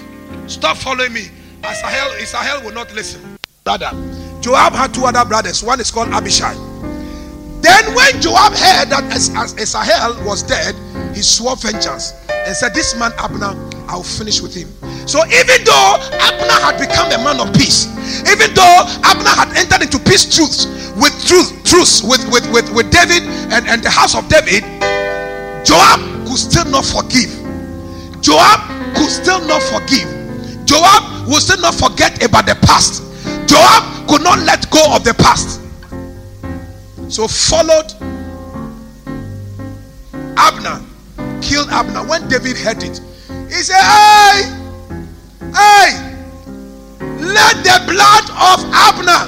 [0.47, 1.29] Stop following me.
[1.63, 3.37] Asahel, Asahel will not listen.
[3.63, 3.91] Brother.
[4.41, 5.63] Joab had two other brothers.
[5.63, 6.53] One is called Abishai.
[7.61, 10.75] Then when Joab heard that Asahel was dead,
[11.13, 13.53] he swore vengeance and said, This man Abner,
[13.89, 14.69] I'll finish with him.
[15.07, 17.89] So even though Abner had become a man of peace,
[18.29, 22.91] even though Abner had entered into peace truths with truth, truths with, with, with, with
[22.91, 24.61] David and, and the house of David,
[25.65, 27.33] Joab could still not forgive.
[28.21, 28.61] Joab
[28.93, 30.05] could still not forgive.
[30.69, 33.01] Joab would still not forget about the past.
[33.49, 35.61] Joab could not let go of the past.
[37.11, 37.89] So followed
[40.37, 40.79] Abner,
[41.41, 42.07] killed Abner.
[42.07, 43.01] When David heard it,
[43.49, 44.45] he said, Hey,
[45.51, 45.89] hey,
[47.19, 49.27] let the blood of Abner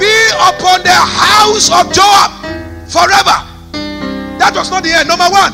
[0.00, 2.32] be upon the house of Joab
[2.88, 3.38] forever.
[4.40, 5.08] That was not the end.
[5.08, 5.52] Number one,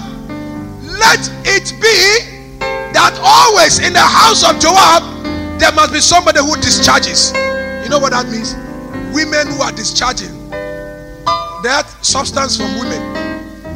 [0.99, 2.37] let it be
[2.95, 5.03] that always in the house of Joab
[5.59, 7.33] there must be somebody who discharges.
[7.83, 8.55] You know what that means?
[9.15, 10.37] Women who are discharging
[11.67, 13.03] that substance from women.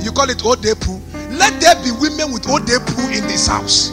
[0.00, 1.09] You call it odepu.
[1.40, 3.90] Let there be women with odepu in this house.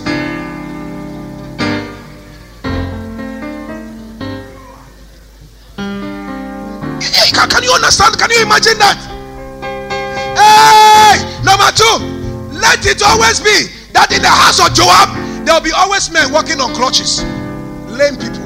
[7.57, 8.19] Can you understand?
[8.19, 9.01] Can you imagine that?
[10.37, 11.97] Hey, number two,
[12.53, 15.09] let it always be that in the house of Joab
[15.43, 17.23] there will be always men walking on crutches,
[17.89, 18.45] lame people.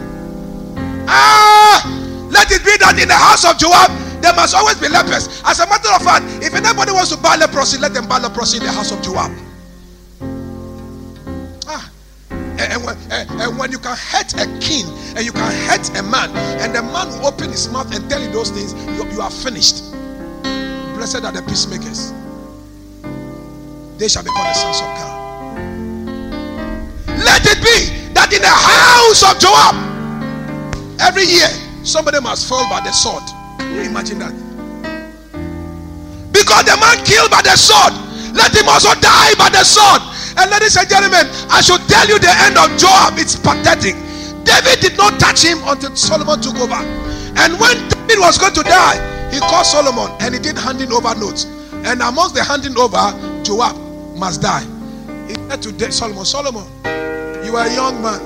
[1.11, 1.83] Ah,
[2.31, 3.91] let it be that in the house of Joab
[4.21, 5.41] there must always be lepers.
[5.45, 8.57] As a matter of fact, if anybody wants to buy leprosy, let them buy leprosy
[8.57, 9.31] in the house of Joab.
[11.67, 11.91] Ah,
[12.29, 16.29] and when, and when you can hurt a king and you can hurt a man,
[16.61, 19.31] and the man will open his mouth and tell you those things, you, you are
[19.31, 19.91] finished.
[20.95, 22.13] Blessed are the peacemakers,
[23.97, 25.11] they shall be called the sons of God.
[27.25, 29.75] Let it be that in the house of Joab,
[31.01, 31.49] every year
[31.83, 33.23] somebody must fall by the sword.
[33.71, 34.33] You imagine that?
[36.31, 37.93] Because the man killed by the sword,
[38.35, 40.01] let him also die by the sword.
[40.37, 43.19] And ladies and gentlemen, I should tell you the end of Joab.
[43.19, 43.95] It's pathetic.
[44.43, 46.81] David did not touch him until Solomon took over.
[47.39, 48.99] And when David was going to die,
[49.31, 51.45] he called Solomon and he did handing over notes.
[51.85, 53.11] And amongst the handing over,
[53.43, 53.75] Joab
[54.17, 54.65] must die.
[55.27, 56.67] He said to Solomon, Solomon,
[57.45, 58.19] you are a young man.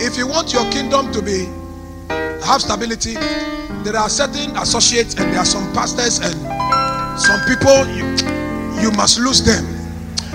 [0.00, 1.46] If you want your kingdom to be
[2.42, 3.14] have stability,
[3.84, 6.34] there are certain associates and there are some pastors and
[7.20, 8.04] some people you,
[8.80, 9.64] you must lose them.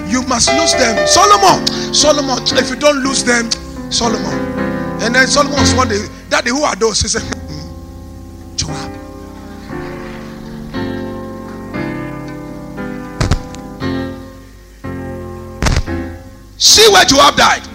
[0.09, 1.07] You must lose them.
[1.07, 3.49] Solomon, Solomon, if you don't lose them,
[3.91, 4.33] Solomon.
[5.01, 7.01] And then Solomon was one day, Daddy, who are those?
[7.01, 8.91] He said, hmm, Joab.
[16.57, 17.65] See where Joab died.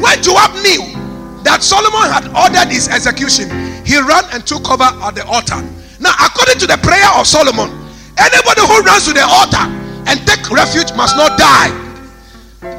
[0.00, 0.95] When Joab knew
[1.46, 3.46] that Solomon had ordered his execution,
[3.86, 5.62] he ran and took cover at the altar.
[6.02, 7.70] Now, according to the prayer of Solomon,
[8.18, 9.62] anybody who runs to the altar
[10.10, 11.70] and take refuge must not die.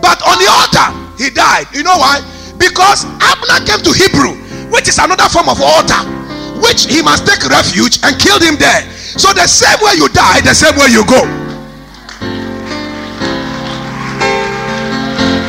[0.03, 1.72] But on the altar, he died.
[1.72, 2.20] You know why?
[2.59, 4.36] Because Abner came to Hebron,
[4.68, 6.03] which is another form of altar,
[6.59, 8.84] which he must take refuge and killed him there.
[9.15, 11.24] So the same way you die, the same way you go.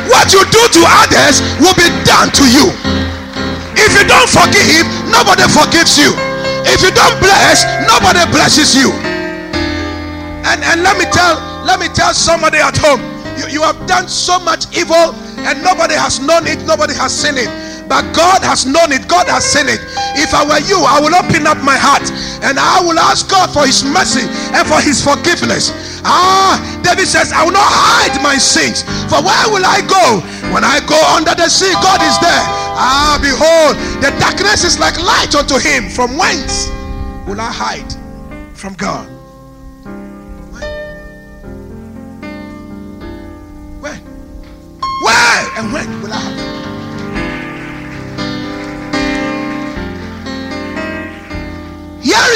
[0.07, 3.08] What you do to others will be done to you.
[3.79, 6.11] If you don't forgive, nobody forgives you.
[6.67, 8.91] If you don't bless, nobody blesses you.
[10.45, 13.01] And and let me tell let me tell somebody at home,
[13.39, 15.15] you, you have done so much evil
[15.47, 17.68] and nobody has known it, nobody has seen it.
[17.89, 19.81] But God has known it, God has seen it.
[20.21, 22.05] If I were you, I will open up my heart
[22.45, 25.73] and I will ask God for his mercy and for his forgiveness.
[26.05, 28.85] Ah, David says, I will not hide my sins.
[29.09, 30.21] For where will I go?
[30.53, 32.45] When I go under the sea, God is there.
[32.77, 35.89] Ah, behold, the darkness is like light unto him.
[35.89, 36.69] From whence
[37.27, 37.93] will I hide
[38.53, 39.09] from God?
[43.81, 43.97] Where?
[45.05, 46.68] Where and when will I hide?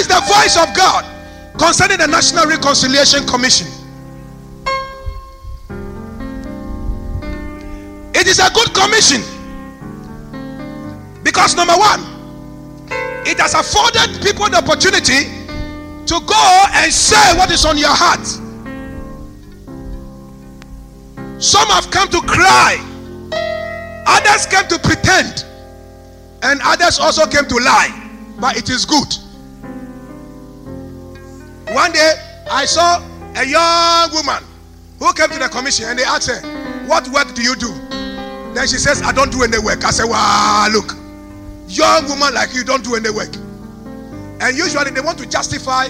[0.02, 1.04] Is the voice of God
[1.58, 3.68] concerning the National Reconciliation Commission.
[8.14, 9.22] It is a good commission
[11.22, 12.00] because, number one,
[13.24, 15.30] it has afforded people the opportunity
[16.06, 18.26] to go and say what is on your heart.
[21.40, 22.74] Some have come to cry,
[24.06, 25.44] others came to pretend,
[26.42, 27.98] and others also came to lie.
[28.40, 29.21] But it is good.
[31.72, 32.14] One day,
[32.50, 33.00] I saw
[33.34, 34.44] a young woman
[34.98, 36.40] who came to the commission and they asked her,
[36.86, 37.72] What work do you do?
[38.52, 39.82] Then she says, I don't do any work.
[39.84, 40.92] I said, Wow, look,
[41.68, 43.34] young woman like you don't do any work.
[44.42, 45.88] And usually they want to justify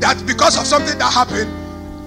[0.00, 1.50] that because of something that happened,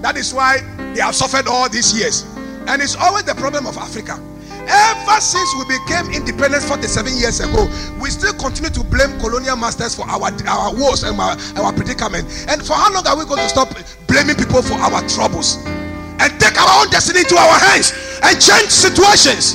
[0.04, 0.58] that is why
[0.94, 2.22] they have suffered all these years.
[2.68, 4.20] And it's always the problem of Africa.
[4.66, 7.68] Ever since we became independent 47 years ago,
[8.00, 12.24] we still continue to blame colonial masters for our, our woes and our, our predicament.
[12.48, 13.68] And for how long are we going to stop
[14.06, 17.92] blaming people for our troubles and take our own destiny into our hands
[18.22, 19.54] and change situations?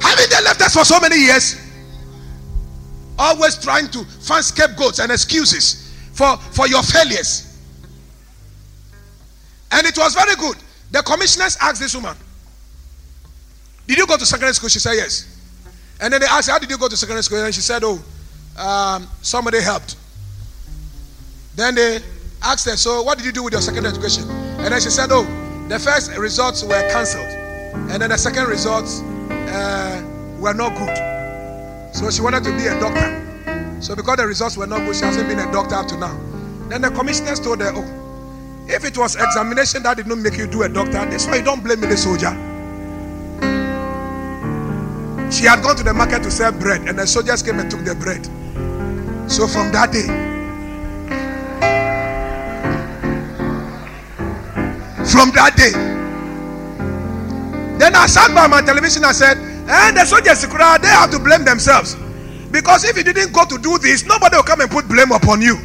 [0.00, 1.58] Haven't they left us for so many years?
[3.18, 7.58] Always trying to find scapegoats and excuses for, for your failures.
[9.70, 10.56] And it was very good.
[10.90, 12.16] The commissioners asked this woman,
[13.86, 14.68] did you go to secondary school?
[14.68, 15.28] She said, Yes.
[16.00, 17.44] And then they asked, How did you go to secondary school?
[17.44, 18.02] And she said, Oh,
[18.58, 19.96] um, somebody helped.
[21.54, 22.00] Then they
[22.42, 24.28] asked her, So what did you do with your secondary education?
[24.30, 25.24] And then she said, Oh,
[25.68, 27.28] the first results were cancelled.
[27.90, 30.02] And then the second results uh,
[30.38, 31.94] were not good.
[31.94, 33.18] So she wanted to be a doctor.
[33.80, 36.18] So because the results were not good, she hasn't been a doctor up to now.
[36.68, 40.46] Then the commissioners told her, Oh, if it was examination that did not make you
[40.46, 42.51] do a doctor, that's why you don't blame me, the soldier.
[45.32, 47.84] She had gone to the market to sell bread, and the soldiers came and took
[47.84, 48.24] the bread.
[49.30, 50.06] So from that day,
[55.08, 55.72] from that day,
[57.78, 61.44] then I sat by my television and said, and the soldiers, they have to blame
[61.44, 61.96] themselves.
[62.50, 65.40] Because if you didn't go to do this, nobody will come and put blame upon
[65.40, 65.56] you.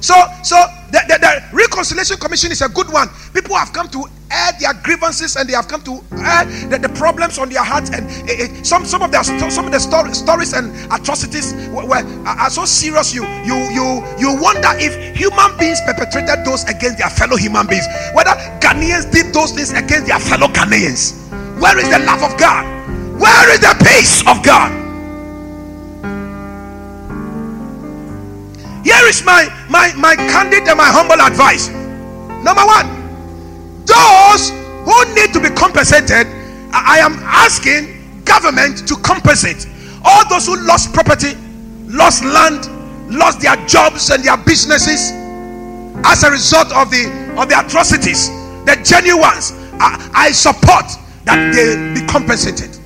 [0.00, 3.08] So, so the, the, the, reconciliation commission is a good one.
[3.32, 6.88] People have come to air their grievances and they have come to air the, the
[6.90, 7.90] problems on their hearts.
[7.90, 11.86] And it, it, some some of their some of the story, stories and atrocities were,
[11.86, 13.14] were, are so serious.
[13.14, 17.86] You you you you wonder if human beings perpetrated those against their fellow human beings.
[18.14, 21.14] Whether Ghanaians did those things against their fellow Ghanaians.
[21.60, 22.64] Where is the love of God?
[23.20, 24.89] Where is the peace of God?
[28.84, 31.68] Here is my my my candid and my humble advice.
[32.44, 32.88] Number one,
[33.84, 34.50] those
[34.84, 36.26] who need to be compensated,
[36.72, 39.66] I am asking government to compensate
[40.04, 41.34] all those who lost property,
[41.86, 42.64] lost land,
[43.12, 45.12] lost their jobs and their businesses
[46.04, 47.04] as a result of the
[47.36, 48.28] of the atrocities,
[48.64, 49.52] the genuine ones.
[49.82, 50.86] I, I support
[51.24, 52.76] that they be compensated.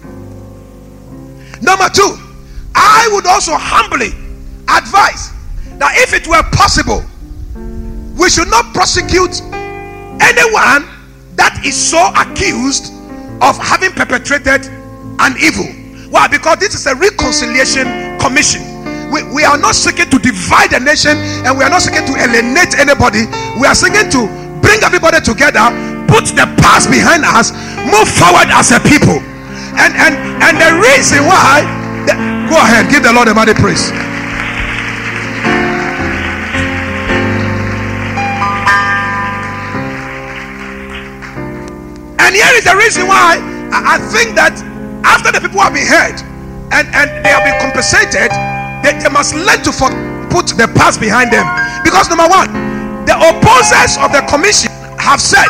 [1.62, 2.18] Number two,
[2.74, 4.08] I would also humbly
[4.68, 5.33] advise
[5.78, 7.02] that if it were possible,
[8.16, 9.42] we should not prosecute
[10.22, 10.86] anyone
[11.34, 12.94] that is so accused
[13.42, 14.70] of having perpetrated
[15.18, 15.66] an evil.
[16.10, 16.28] Why?
[16.28, 18.62] Because this is a reconciliation commission.
[19.10, 22.14] We, we are not seeking to divide the nation and we are not seeking to
[22.14, 23.26] alienate anybody.
[23.58, 24.30] We are seeking to
[24.62, 25.66] bring everybody together,
[26.06, 27.50] put the past behind us,
[27.84, 29.18] move forward as a people.
[29.74, 31.66] And and and the reason why
[32.06, 32.14] the,
[32.46, 33.90] go ahead, give the Lord a mighty praise.
[42.34, 43.38] And here is the reason why
[43.70, 44.58] I, think that
[45.06, 46.18] after the people have been heard
[46.74, 48.26] and, and they have been compensated,
[48.82, 49.86] they, they must learn to for,
[50.34, 51.46] put the past behind them.
[51.86, 52.50] Because number one,
[53.06, 55.46] the opposers of the commission have said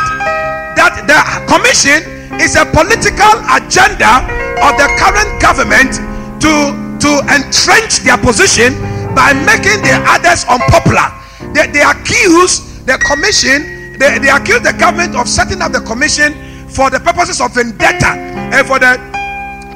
[0.77, 1.17] that the
[1.49, 2.05] commission
[2.37, 4.21] is a political agenda
[4.61, 5.97] of the current government
[6.37, 6.69] to
[7.01, 8.77] to entrench their position
[9.17, 11.09] by making the others unpopular.
[11.49, 16.53] They, they accuse the commission, they, they accuse the government of setting up the commission
[16.75, 18.11] for the purposes of vendetta
[18.51, 18.99] and for the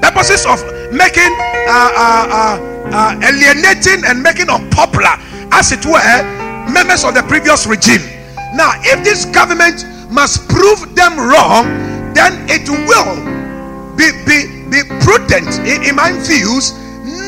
[0.03, 0.59] purposes of
[0.91, 1.31] making
[1.67, 2.55] uh, uh, uh,
[2.91, 5.15] uh, alienating and making unpopular
[5.55, 6.03] as it were
[6.67, 8.03] members of the previous regime.
[8.53, 11.71] Now if this government must prove them wrong
[12.13, 13.15] then it will
[13.95, 16.75] be be, be prudent in, in my views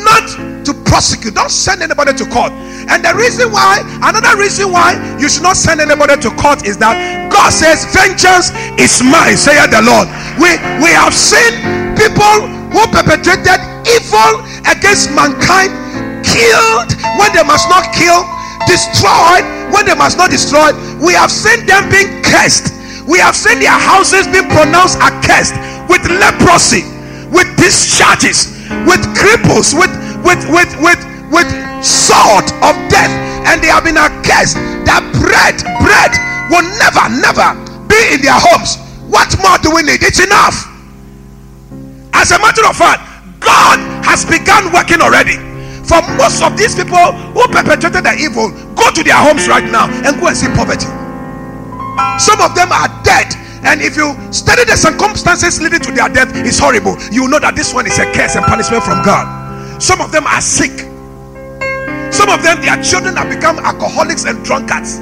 [0.04, 2.52] not to prosecute don't send anybody to court
[2.90, 6.78] and the reason why another reason why you should not send anybody to court is
[6.78, 6.98] that
[7.32, 10.12] God says, Vengeance is mine, saith the Lord.
[10.36, 11.56] We we have seen
[11.96, 15.72] people who perpetrated evil against mankind
[16.28, 18.28] killed when they must not kill,
[18.68, 20.76] destroyed when they must not destroy.
[21.00, 22.76] We have seen them being cursed.
[23.08, 25.56] We have seen their houses being pronounced accursed
[25.88, 26.84] with leprosy,
[27.32, 28.52] with discharges,
[28.84, 29.92] with cripples, with
[30.24, 31.02] with with with
[31.32, 31.50] with
[31.84, 33.12] sword of death,
[33.48, 34.60] and they have been accursed.
[34.86, 36.12] That bread, bread
[36.52, 37.56] will never, never
[37.88, 38.78] be in their homes.
[39.08, 40.04] What more do we need?
[40.04, 40.68] It's enough.
[42.14, 43.02] As a matter of fact,
[43.40, 45.40] God has begun working already.
[45.88, 49.90] For most of these people who perpetrated the evil, go to their homes right now
[50.06, 50.88] and go and see poverty.
[52.20, 53.34] Some of them are dead.
[53.64, 56.98] And if you study the circumstances leading to their death, it's horrible.
[57.12, 59.41] You know that this one is a curse and punishment from God.
[59.82, 60.86] Some of them are sick.
[62.14, 65.02] Some of them, their children have become alcoholics and drunkards.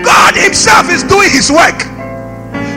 [0.00, 1.76] God Himself is doing His work.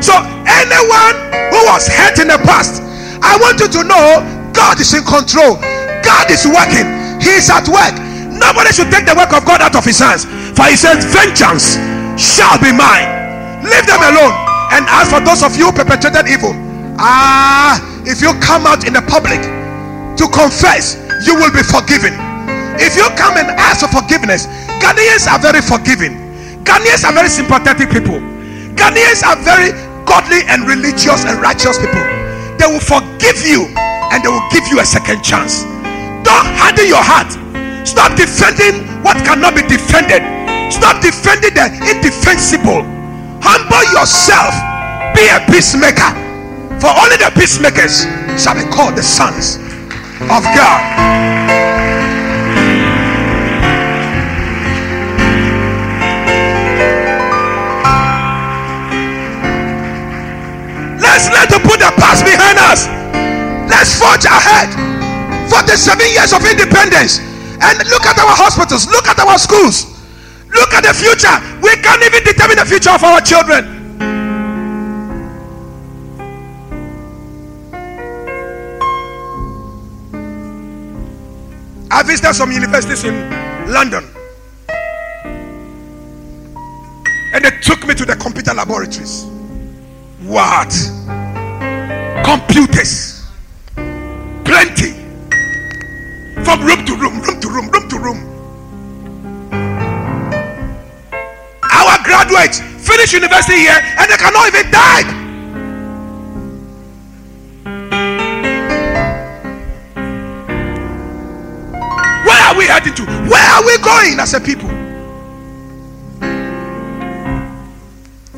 [0.04, 0.12] So,
[0.44, 1.16] anyone
[1.48, 2.84] who was hurt in the past,
[3.24, 4.20] I want you to know
[4.52, 5.56] God is in control.
[6.04, 6.92] God is working.
[7.24, 7.96] He's at work.
[8.28, 10.28] Nobody should take the work of God out of His hands.
[10.60, 11.80] For He says, Vengeance
[12.20, 13.08] shall be mine.
[13.64, 14.36] Leave them alone.
[14.76, 16.52] And as for those of you who perpetrated evil,
[17.00, 19.40] ah, if you come out in the public
[20.20, 22.12] to confess, you will be forgiven.
[22.76, 24.52] If you come and ask for forgiveness,
[24.84, 26.20] Ghanaians are very forgiving.
[26.68, 28.20] Ghanaians are very sympathetic people.
[28.76, 29.72] Ghanaians are very
[30.04, 32.04] godly and religious and righteous people.
[32.60, 33.72] They will forgive you
[34.12, 35.64] and they will give you a second chance.
[36.28, 37.32] Don't harden your heart.
[37.88, 40.20] Stop defending what cannot be defended.
[40.68, 42.84] Stop defending the indefensible.
[43.40, 44.52] Humble yourself.
[45.16, 46.12] Be a peacemaker.
[46.84, 48.04] For only the peacemakers
[48.36, 49.69] shall be called the sons
[50.28, 50.80] of God.
[61.00, 62.88] Let's learn to put the past behind us.
[63.72, 64.76] Let's forge ahead.
[65.50, 67.20] 47 years of independence.
[67.62, 69.88] And look at our hospitals, look at our schools,
[70.52, 71.36] look at the future.
[71.62, 73.79] We can't even determine the future of our children.
[82.00, 83.14] I visited some universities in
[83.70, 84.08] London.
[87.34, 89.26] And they took me to the computer laboratories.
[90.24, 90.72] What?
[92.24, 93.28] Computers.
[94.46, 94.94] Plenty.
[96.46, 98.20] From room to room, room to room, room to room.
[101.64, 105.19] Our graduates finish university here and they cannot even type.
[112.86, 113.06] We?
[113.30, 114.70] Where are we going as a people?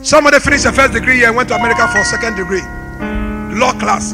[0.04, 2.62] Somebody finished the first degree here and went to America for a second degree,
[3.60, 4.14] law class.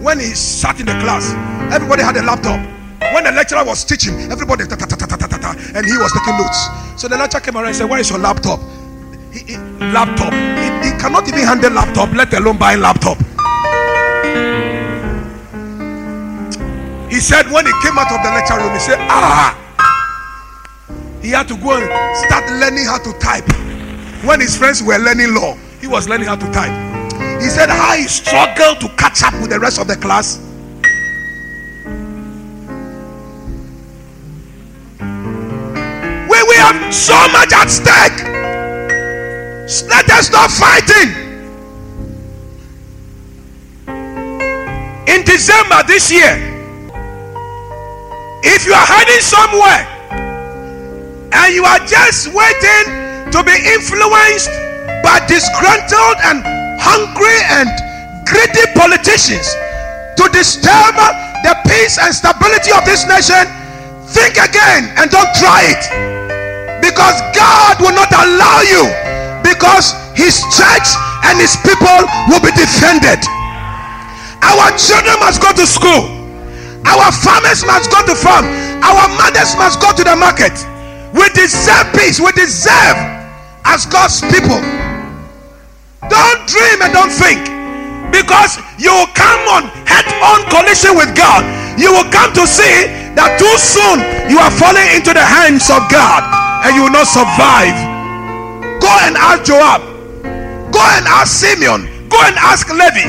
[0.00, 1.34] When he sat in the class,
[1.74, 2.60] everybody had a laptop.
[3.12, 5.98] When the lecturer was teaching, everybody ta, ta, ta, ta, ta, ta, ta, and he
[5.98, 6.68] was taking notes.
[7.00, 8.60] So the lecturer came around and said, "Where is your laptop?"
[9.32, 9.56] He, he,
[9.90, 10.32] laptop.
[10.32, 13.18] He, he cannot even handle laptop, let alone buy laptop.
[17.10, 19.56] He said when he came out of the lecture room, he said, "Ah."
[21.22, 21.88] He had to go and
[22.26, 23.48] start learning how to type.
[24.24, 26.72] When his friends were learning law, he was learning how to type.
[27.40, 30.38] He said how he struggled to catch up with the rest of the class.
[36.28, 38.18] We, we have so much at stake.
[39.88, 41.14] Let us stop fighting.
[45.06, 46.57] In December this year,
[48.42, 49.82] if you are hiding somewhere
[51.32, 52.84] and you are just waiting
[53.30, 54.50] to be influenced
[55.02, 56.42] by disgruntled and
[56.80, 57.68] hungry and
[58.24, 59.46] greedy politicians
[60.16, 60.96] to disturb
[61.46, 63.46] the peace and stability of this nation,
[64.10, 65.82] think again and don't try it.
[66.82, 68.82] Because God will not allow you,
[69.46, 70.88] because His church
[71.30, 73.22] and His people will be defended.
[74.42, 76.17] Our children must go to school,
[76.88, 78.48] our farmers must go to farm,
[78.80, 80.56] our mothers must go to the market.
[81.12, 82.96] We deserve peace, we deserve
[83.64, 84.60] as God's people.
[86.08, 87.44] Don't dream and don't think
[88.10, 91.44] because you will come on head on collision with God.
[91.78, 94.00] You will come to see that too soon
[94.30, 96.22] you are falling into the hands of God
[96.64, 97.76] and you will not survive.
[98.80, 99.82] Go and ask Joab,
[100.72, 103.04] go and ask Simeon, go and ask Levi,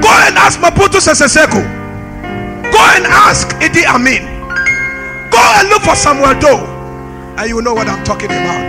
[0.00, 1.60] go and ask Mobutu Sese Seko,
[2.76, 4.22] go and ask Idi Amin,
[5.30, 6.60] go and look for Samuel Doe,
[7.38, 8.68] and you know what I'm talking about.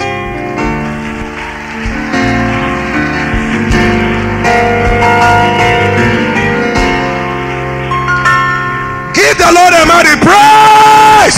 [9.14, 11.38] Give the Lord a mighty praise.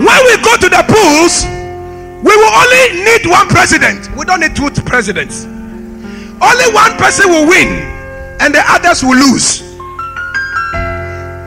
[0.00, 1.44] When we go to the pools,
[2.24, 4.08] we will only need one president.
[4.16, 5.53] We don't need two presidents.
[6.44, 7.80] Only one person will win,
[8.40, 9.64] and the others will lose.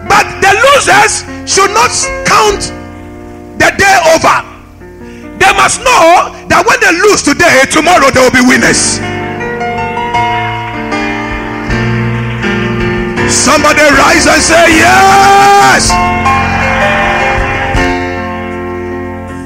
[0.10, 1.94] But the losers should not
[2.26, 2.74] count
[3.61, 4.36] the day over.
[5.38, 8.98] They must know that when they lose today, tomorrow they will be winners.
[13.30, 15.94] Somebody rise and say, Yes.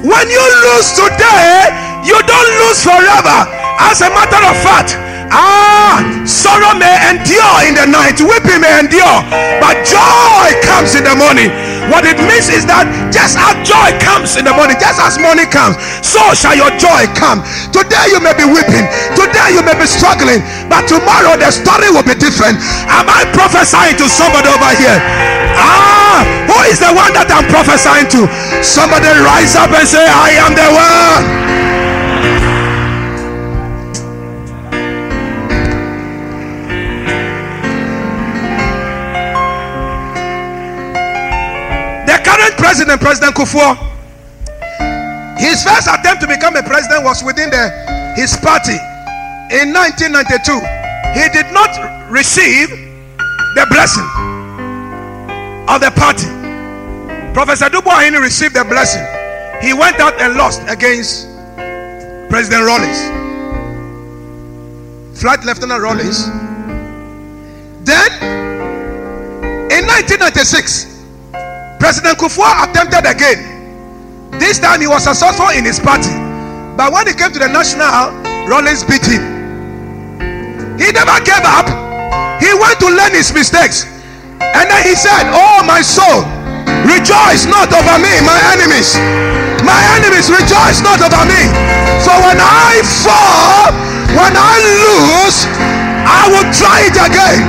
[0.02, 1.70] When you lose today,
[2.08, 3.38] you don't lose forever.
[3.84, 9.18] As a matter of fact, ah, sorrow may endure in the night, weeping may endure,
[9.60, 11.50] but joy comes in the morning.
[11.90, 15.50] What it means is that just as joy comes in the morning, just as morning
[15.50, 15.76] comes,
[16.06, 17.44] so shall your joy come.
[17.74, 18.86] Today you may be weeping,
[19.18, 20.40] today you may be struggling,
[20.72, 22.60] but tomorrow the story will be different.
[22.88, 25.00] Am I prophesying to somebody over here?
[25.58, 28.28] Ah, who is the one that I'm prophesying to?
[28.64, 31.81] Somebody rise up and say, I am the one.
[42.72, 43.76] President, President Kufuor,
[45.38, 47.68] his first attempt to become a president was within the,
[48.16, 48.80] his party
[49.52, 50.56] in 1992.
[51.12, 51.68] He did not
[52.10, 52.70] receive
[53.60, 54.08] the blessing
[55.68, 56.32] of the party.
[57.34, 59.04] Professor Adu Boahen received the blessing.
[59.62, 61.28] He went out and lost against
[62.30, 63.02] President Rawlings,
[65.20, 66.28] Flight Lieutenant Rawlings.
[67.84, 68.12] Then
[69.76, 71.01] in 1996,
[71.82, 73.42] President Kufuor attempted again.
[74.38, 76.14] This time he was successful in his party.
[76.78, 78.14] But when he came to the national,
[78.46, 79.26] Rawlings beat him.
[80.78, 81.66] He never gave up.
[82.38, 83.90] He went to learn his mistakes.
[84.38, 86.22] And then he said, Oh, my soul,
[86.86, 88.94] rejoice not over me, my enemies.
[89.66, 91.50] My enemies rejoice not over me.
[92.06, 93.74] So when I fall,
[94.14, 94.56] when I
[94.86, 95.50] lose,
[96.06, 97.42] I will try it again.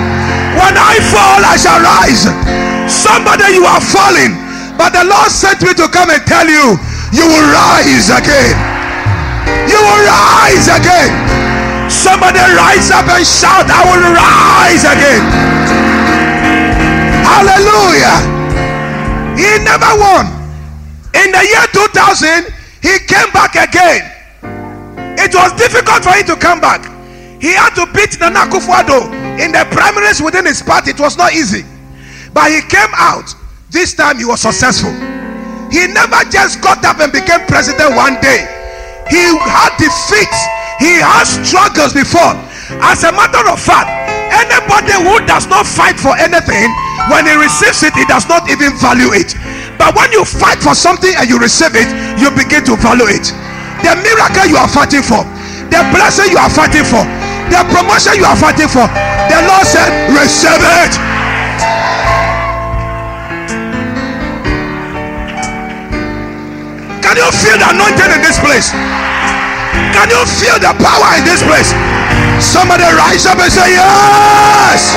[0.57, 2.62] When I fall, I shall rise.
[2.89, 4.35] Somebody, you are falling,
[4.79, 6.79] but the Lord sent me to come and tell you,
[7.13, 8.57] you will rise again.
[9.69, 11.11] You will rise again.
[11.91, 15.23] Somebody rise up and shout, I will rise again.
[17.23, 18.17] Hallelujah.
[19.37, 20.27] He never won.
[21.15, 22.49] In the year 2000,
[22.81, 24.09] he came back again.
[25.19, 26.89] It was difficult for him to come back.
[27.41, 30.91] He had to beat Nana Akufo-Addo in the primaries within his party.
[30.91, 31.65] It was not easy.
[32.33, 33.29] But he came out.
[33.71, 34.93] This time he was successful.
[35.73, 38.45] He never just got up and became president one day.
[39.09, 40.41] He had defeats.
[40.81, 42.37] He had struggles before.
[42.85, 43.89] As a matter of fact,
[44.33, 46.69] anybody who does not fight for anything,
[47.13, 49.37] when he receives it, he does not even value it.
[49.81, 51.89] But when you fight for something and you receive it,
[52.21, 53.33] you begin to value it.
[53.85, 55.25] The miracle you are fighting for,
[55.73, 57.03] the blessing you are fighting for,
[57.49, 58.87] the promotion you are fighting for,
[59.29, 61.12] the Lord said, receive it.
[67.13, 68.73] Can you feel the anointing in this place?
[68.73, 71.69] Can you feel the power in this place?
[72.41, 74.97] Somebody rise up and say, Yes.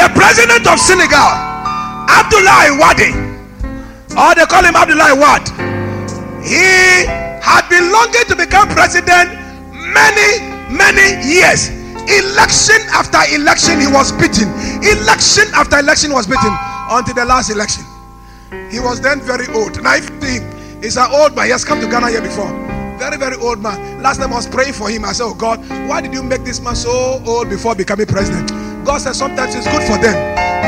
[0.00, 1.28] The president of Senegal,
[2.08, 3.12] Abdoulaye Wade,
[4.16, 5.48] or they call him Abdoulaye Wade,
[6.40, 7.04] he
[7.44, 9.28] had been longing to become president
[9.92, 10.40] many,
[10.72, 11.75] many years.
[12.06, 14.46] Election after election, he was beaten.
[14.82, 16.54] Election after election, was beaten
[16.90, 17.84] until the last election.
[18.70, 19.82] He was then very old.
[19.82, 20.38] Now, if he
[20.86, 22.50] is an old man, he has come to Ghana here before.
[22.98, 24.02] Very, very old man.
[24.02, 25.04] Last time I was praying for him.
[25.04, 28.50] I said, Oh God, why did you make this man so old before becoming president?
[28.84, 30.14] God said sometimes it's good for them.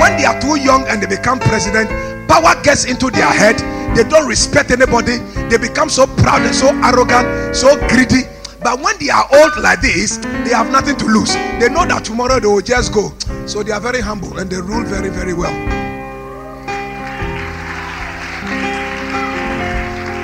[0.01, 1.89] When they are too young and they become president,
[2.28, 3.56] power gets into their head.
[3.97, 5.19] They don't respect anybody.
[5.48, 8.28] They become so proud and so arrogant, so greedy.
[8.62, 11.35] But when they are old like this, they have nothing to lose.
[11.60, 13.12] They know that tomorrow they will just go.
[13.47, 15.55] So they are very humble and they rule very, very well.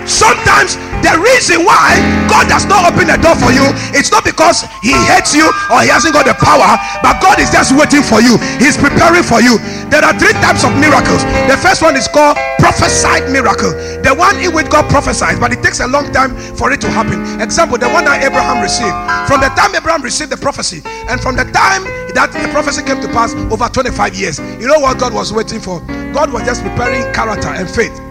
[0.07, 4.65] Sometimes the reason why God does not open the door for you, it's not because
[4.81, 8.25] He hates you or He hasn't got the power, but God is just waiting for
[8.25, 8.41] you.
[8.57, 9.61] He's preparing for you.
[9.93, 11.23] There are three types of miracles.
[11.47, 13.71] The first one is called prophesied miracle.
[14.01, 16.89] The one in which God prophesies, but it takes a long time for it to
[16.89, 17.21] happen.
[17.41, 18.97] Example, the one that Abraham received.
[19.29, 20.81] From the time Abraham received the prophecy,
[21.13, 21.85] and from the time
[22.17, 24.39] that the prophecy came to pass, over 25 years.
[24.39, 25.81] You know what God was waiting for?
[26.13, 28.04] God was just preparing character and faith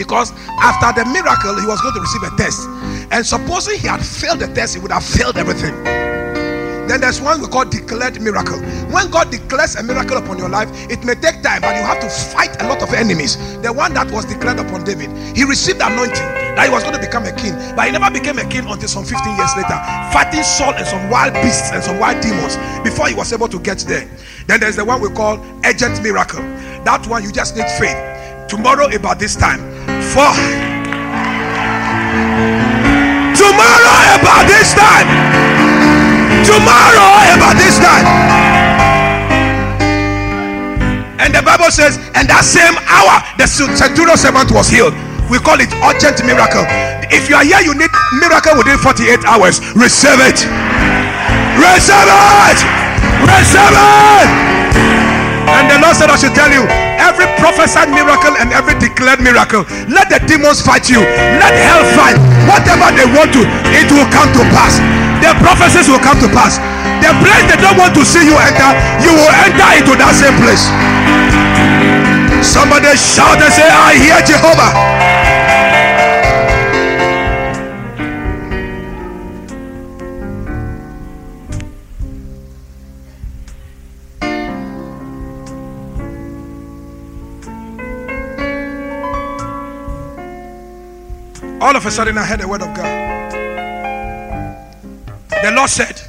[0.00, 0.32] because
[0.64, 2.64] after the miracle he was going to receive a test.
[3.12, 5.76] And supposing he had failed the test he would have failed everything.
[6.88, 8.58] Then there's one we call declared miracle.
[8.88, 12.00] When god declares a miracle upon your life it may take time but you have
[12.00, 13.36] to fight a lot of enemies.
[13.60, 17.00] The one that was declared upon david he received anointing that he was going to
[17.00, 19.76] become a king but he never became a king until some 15 years later
[20.16, 23.60] fighting saul and some wild beasts and some wild demons before he was able to
[23.60, 24.08] get there.
[24.48, 25.36] Then there's the one we call
[25.68, 26.40] urgent miracle.
[26.88, 28.00] That one you just need faith.
[28.48, 29.69] Tomorrow about this time
[30.10, 30.26] for.
[33.38, 35.06] Tomorrow about this time.
[36.42, 37.08] Tomorrow
[37.38, 38.06] about this time.
[41.22, 44.94] And the bible says and that same hour the centurion servant was healed.
[45.30, 46.66] We call it urgent miracle.
[47.14, 49.62] If you are here you need miracle within 48 hours.
[49.78, 50.42] Receive it.
[51.54, 52.10] Receive
[52.50, 52.58] it.
[53.22, 54.28] Receive it.
[55.46, 59.66] And the lord said i should tell you every prophesied miracle and every declared miracle
[59.90, 61.02] let the demons fight you.
[61.42, 62.14] Let hell fight.
[62.46, 63.42] Whatever they want to
[63.74, 64.78] it will come to pass.
[65.18, 66.62] The prophecies will come to pass.
[67.02, 68.70] The place they don't want to see you enter
[69.02, 70.70] you will enter into that same place.
[72.46, 75.39] Somebody shout and say i hear jehovah
[91.60, 93.32] all of a sudden I heard the word of God.
[95.42, 96.00] The Lord said,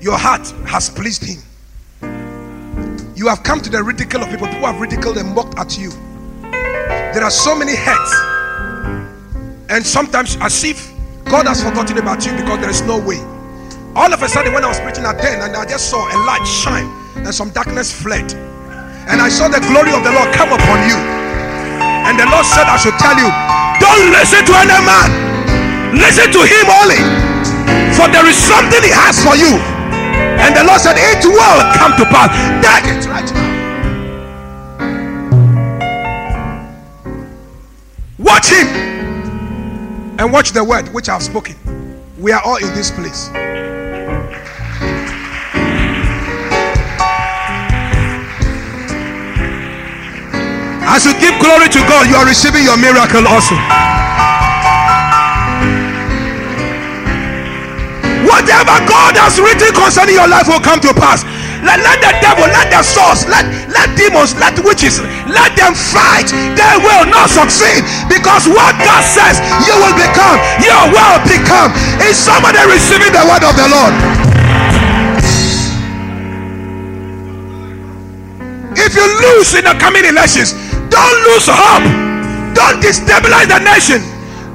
[0.00, 1.42] Your heart has pleased him.
[3.16, 4.46] You have come to the ridicule of people.
[4.48, 5.90] People have ridiculed and mocked at you.
[7.14, 8.12] There are so many heads.
[9.70, 10.92] And sometimes as if
[11.24, 13.18] God has forgotten about you because there is no way.
[13.96, 16.18] All of a sudden, when I was preaching at 10, and I just saw a
[16.26, 18.32] light shine, and some darkness fled.
[19.08, 20.98] And I saw the glory of the Lord come upon you.
[22.04, 23.30] And the Lord said, I should tell you,
[23.80, 25.08] don't listen to any man.
[25.94, 27.00] Listen to him only.
[27.94, 29.58] For there is something he has for you.
[30.42, 32.30] And the Lord said, It will come to pass.
[32.60, 33.54] Take it right now.
[38.18, 38.66] Watch him
[40.18, 41.56] and watch the word which I've spoken.
[42.18, 43.28] We are all in this place.
[50.86, 53.56] As you give glory to God, you are receiving your miracle also.
[58.24, 61.24] Whatever God has written concerning your life will come to pass.
[61.64, 66.28] Let, let the devil, let the source, let, let demons, let witches, let them fight.
[66.52, 71.72] They will not succeed because what God says you will become, you will become.
[72.04, 73.94] Is somebody receiving the word of the Lord?
[78.76, 80.52] If you lose in the coming elections,
[80.94, 81.86] don't lose hope.
[82.54, 83.98] Don't destabilize the nation.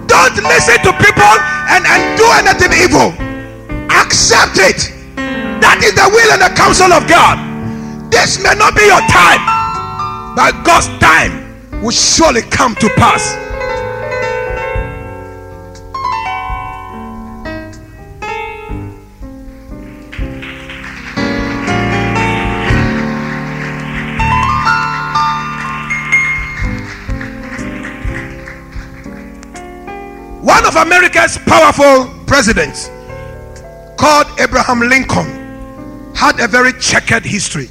[0.08, 1.36] Don't listen to people
[1.68, 3.12] and, and do anything evil.
[3.92, 4.80] Accept it.
[5.60, 7.36] That is the will and the counsel of God.
[8.10, 9.44] This may not be your time,
[10.34, 11.44] but God's time
[11.84, 13.36] will surely come to pass.
[31.10, 32.92] America's powerful president
[33.98, 35.26] called Abraham Lincoln
[36.14, 37.68] had a very checkered history,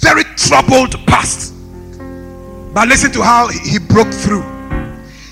[0.00, 1.52] very troubled past.
[2.72, 4.42] But listen to how he broke through.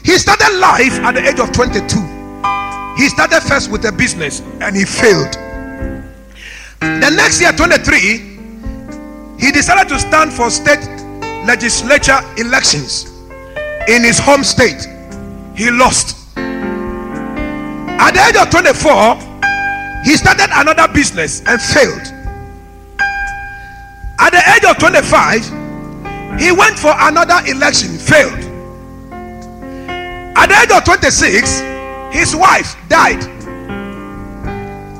[0.04, 1.80] He started life at the age of 22.
[3.02, 5.32] He started first with a business and he failed.
[6.80, 10.86] The next year, 23, he decided to stand for state
[11.46, 13.06] legislature elections
[13.88, 14.86] in his home state.
[15.60, 16.16] He lost.
[16.38, 19.16] At the age of 24,
[20.04, 22.00] he started another business and failed.
[24.18, 28.40] At the age of 25, he went for another election, failed.
[30.34, 31.60] At the age of 26,
[32.10, 33.22] his wife died.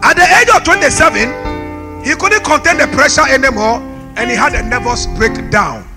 [0.05, 3.81] At the age of 27, he couldn't contain the pressure anymore
[4.17, 5.89] and he had a nervous breakdown.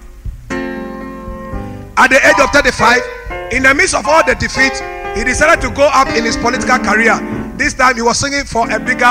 [1.97, 3.22] At the age of 35,
[3.53, 4.73] in the midst of all the defeat,
[5.15, 7.17] he decided to go up in his political career
[7.55, 9.05] this time he was singing for a bigger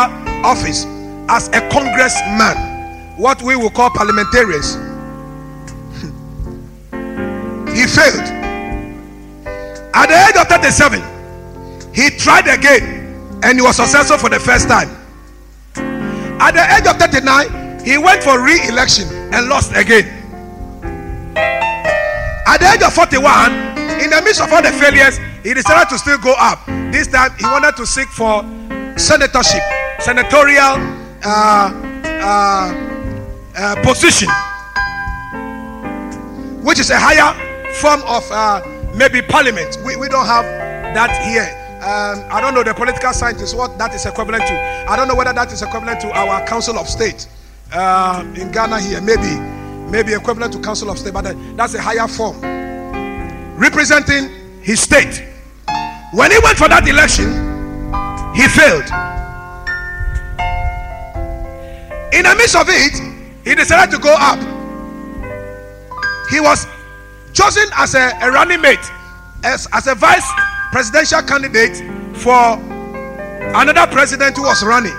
[0.44, 0.84] office
[1.28, 2.56] as a congressman,
[3.16, 4.74] what we will call parliamentarians.
[7.72, 8.26] he failed.
[9.94, 11.00] At the age of 37,
[11.94, 14.90] he tried again and he was successful for the first time.
[16.40, 20.08] At the age of 39, he went for re election and lost again.
[22.44, 23.71] At the age of 41, in
[24.12, 26.64] the midst of all the failures, he decided to still go up.
[26.92, 28.42] This time he wanted to seek for
[29.00, 29.62] senatorship,
[30.00, 30.76] senatorial
[31.24, 31.72] uh,
[32.04, 32.68] uh,
[33.56, 34.28] uh, position,
[36.62, 37.32] which is a higher
[37.80, 38.60] form of uh,
[38.94, 39.78] maybe parliament.
[39.84, 40.44] We, we don't have
[40.94, 41.48] that here.
[41.80, 44.54] Um, I don't know the political scientists what that is equivalent to.
[44.88, 47.26] I don't know whether that is equivalent to our Council of State
[47.72, 49.00] uh, in Ghana here.
[49.00, 49.40] Maybe,
[49.90, 52.61] maybe equivalent to Council of State, but that's a higher form
[53.54, 55.22] representing his state.
[56.12, 57.32] When he went for that election,
[58.34, 58.88] he failed.
[62.12, 62.94] In the midst of it,
[63.44, 64.38] he decided to go up.
[66.30, 66.66] He was
[67.32, 68.84] chosen as a, a running mate,
[69.44, 70.28] as, as a vice
[70.70, 71.76] presidential candidate
[72.16, 72.58] for
[73.54, 74.96] another president who was running.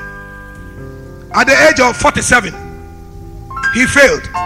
[1.34, 2.54] At the age of 47,
[3.74, 4.43] he failed.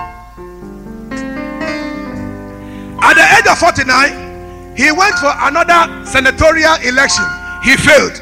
[3.02, 7.26] At the age of 49, he went for another senatorial election.
[7.62, 8.22] He failed.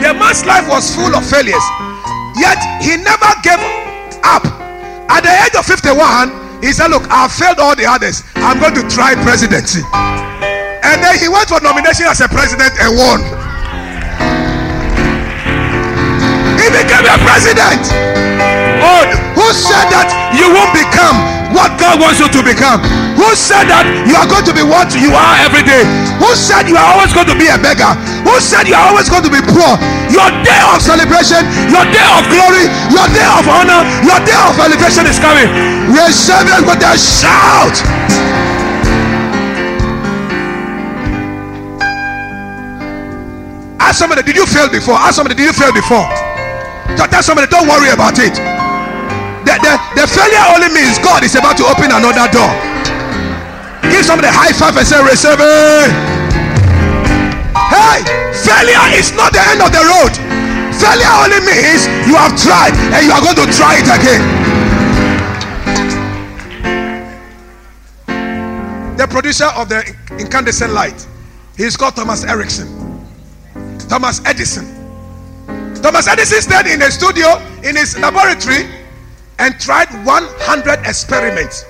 [0.00, 1.64] The man's life was full of failures.
[2.36, 3.60] Yet he never gave
[4.24, 4.44] up.
[5.08, 8.22] At the age of 51, he said, Look, I've failed all the others.
[8.36, 9.80] I'm going to try presidency.
[9.92, 13.20] And then he went for nomination as a president and won.
[16.60, 17.84] He became a president.
[18.80, 19.04] Oh,
[19.36, 22.80] who said that you won't become what God wants you to become?
[23.18, 25.82] Who said that you are going to be what you are every day?
[26.22, 27.92] Who said you are always going to be a beggar?
[28.26, 29.74] Who said you are always going to be poor?
[30.08, 34.54] Your day of celebration, your day of glory, your day of honor, your day of
[34.58, 35.48] elevation is coming.
[35.90, 37.76] We Receive it with a shout.
[43.80, 44.94] Ask somebody, did you fail before?
[44.94, 46.06] Ask somebody, did you fail before?
[47.20, 48.38] Tell somebody, don't worry about it.
[49.50, 52.54] The, the, the failure only means God is about to open another door.
[53.82, 55.90] Give somebody a high five and say, Receive it.
[57.50, 57.98] Hey,
[58.30, 60.14] failure is not the end of the road.
[60.78, 64.22] Failure only means you have tried and you are going to try it again.
[68.94, 69.82] The producer of the
[70.16, 71.08] incandescent light.
[71.56, 72.70] He's called Thomas Erickson.
[73.88, 74.70] Thomas Edison.
[75.82, 78.79] Thomas Edison stayed in a studio in his laboratory
[79.40, 81.64] and tried 100 experiments.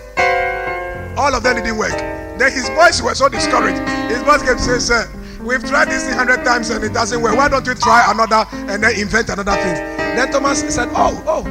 [1.16, 1.94] All of them didn't work.
[2.36, 3.78] Then his boys were so discouraged.
[4.10, 5.09] His boss kept saying, Sir,
[5.40, 7.36] we've tried this 100 times and it doesn't work.
[7.36, 9.74] Why don't we try another and then invent another thing?
[10.18, 11.44] Then Thomas said, Oh, oh,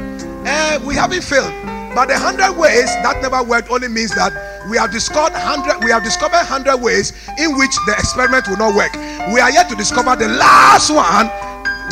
[0.44, 1.52] uh, we haven't failed.
[1.94, 4.30] But the 100 ways that never worked only means that
[4.68, 8.76] we have discovered 100 we have discovered 100 ways in which the experiment will not
[8.76, 8.92] work.
[9.32, 11.32] We are yet to discover the last one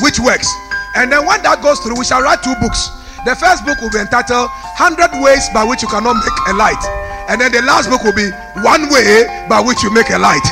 [0.04, 0.52] which works.
[0.96, 2.97] And then when that goes through, we shall write two books.
[3.26, 4.46] The first book will be entitled
[4.78, 6.78] 100 Ways by Which You Cannot Make a Light.
[7.26, 8.30] And then the last book will be
[8.62, 10.46] One Way by Which You Make a Light.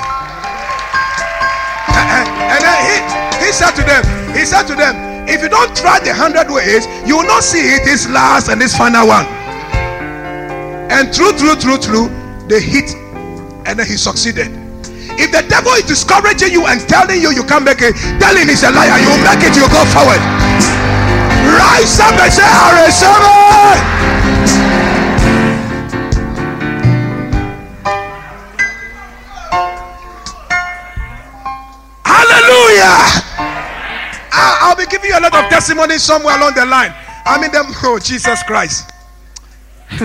[1.95, 2.97] Eh, eh, and then he,
[3.47, 4.03] he said to them,
[4.35, 4.99] he said to them,
[5.31, 8.77] if you don't try the hundred ways, you will not see this last and this
[8.77, 9.27] final one.
[10.91, 12.11] And true, true, true, true,
[12.47, 12.95] they hit,
[13.67, 14.51] and then he succeeded.
[15.19, 18.49] If the devil is discouraging you and telling you you can't make it, tell him
[18.49, 18.99] he's a liar.
[19.01, 20.76] You will make it, you go forward.
[21.57, 22.77] Rise up and say, I
[32.05, 32.97] Hallelujah.
[34.33, 36.93] I'll be giving you a lot of testimonies somewhere along the line.
[37.25, 38.91] I mean, them, oh, Jesus Christ.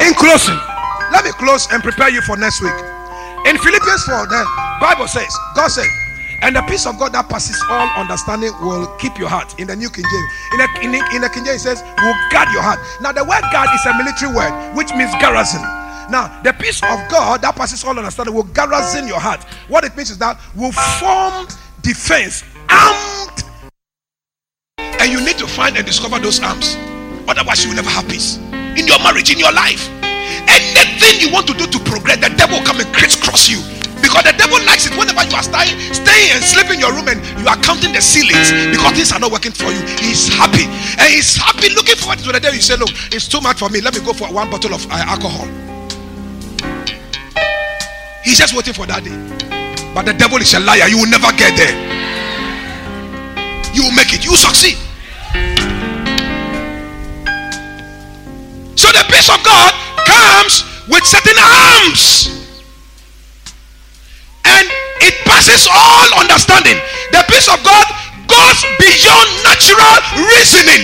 [0.00, 0.58] In closing,
[1.12, 2.74] let me close and prepare you for next week.
[3.46, 4.42] In Philippians 4, the
[4.80, 5.86] Bible says, God said,
[6.42, 9.54] and the peace of God that passes all understanding will keep your heart.
[9.60, 11.82] In the New King James, in the, in the, in the King James, it says,
[12.02, 12.82] will guard your heart.
[13.00, 15.62] Now, the word guard is a military word, which means garrison.
[16.10, 19.44] Now, the peace of God that passes all understanding will garrison your heart.
[19.68, 21.46] What it means is that will form
[21.82, 23.44] defense, armed.
[24.78, 26.74] And you need to find and discover those arms.
[27.28, 28.38] Otherwise, you will never have peace.
[28.74, 29.90] In your marriage, in your life.
[30.48, 33.60] Anything you want to do to progress, the devil will come and crisscross you
[34.02, 37.06] because the devil likes it whenever you are staying, staying and sleeping in your room
[37.06, 39.78] and you are counting the ceilings because things are not working for you.
[40.02, 40.66] He's happy.
[40.98, 43.70] And he's happy looking forward to the day you say, Look, it's too much for
[43.70, 43.80] me.
[43.80, 45.46] Let me go for one bottle of uh, alcohol.
[48.26, 49.14] He's just waiting for that day.
[49.94, 50.88] But the devil is a liar.
[50.88, 51.74] You will never get there.
[53.72, 54.24] You will make it.
[54.24, 54.76] You succeed.
[58.76, 62.28] So the peace of God comes with certain arms
[64.44, 64.66] and
[65.00, 66.76] it passes all understanding.
[67.12, 67.86] The peace of God
[68.28, 69.96] goes beyond natural
[70.28, 70.82] reasoning.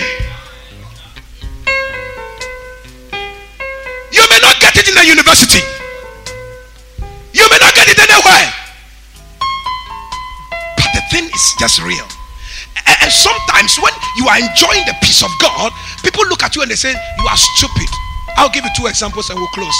[4.09, 5.61] You may not get it in a university,
[7.33, 8.49] you may not get it anywhere,
[10.75, 12.07] but the thing is just real.
[13.01, 15.71] And sometimes when you are enjoying the peace of God,
[16.03, 18.08] people look at you and they say, You are stupid.
[18.37, 19.77] I'll give you two examples and we'll close.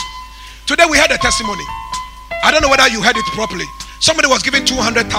[0.65, 1.63] Today we had a testimony.
[2.43, 3.65] I don't know whether you heard it properly.
[3.99, 5.09] Somebody was given 200,000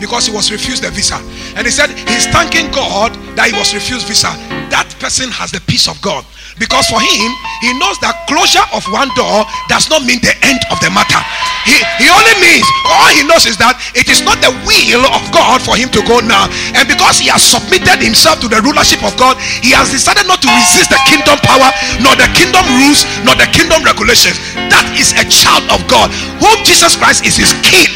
[0.00, 1.16] because he was refused the visa.
[1.56, 4.28] And he said he's thanking God that he was refused visa.
[4.68, 6.24] That person has the peace of God.
[6.60, 7.30] Because for him,
[7.64, 11.16] he knows that closure of one door does not mean the end of the matter.
[11.64, 15.24] He, he only means, all he knows is that it is not the will of
[15.32, 16.52] God for him to go now.
[16.76, 20.44] And because he has submitted himself to the rulership of God, he has decided not
[20.44, 21.72] to resist the kingdom power,
[22.04, 24.36] nor the kingdom rules, nor the kingdom regulations.
[24.68, 26.12] That is a child of God,
[26.44, 27.88] whom Jesus Christ is his king.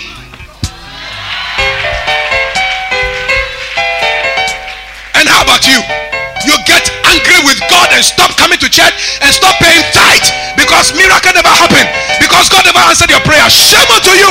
[5.20, 5.84] And how about you?
[6.48, 10.26] You get angry with God and stop coming to church and stop paying tithe
[10.58, 11.88] because miracle never happened
[12.18, 13.46] because God never answered your prayer.
[13.50, 14.30] Shame unto you.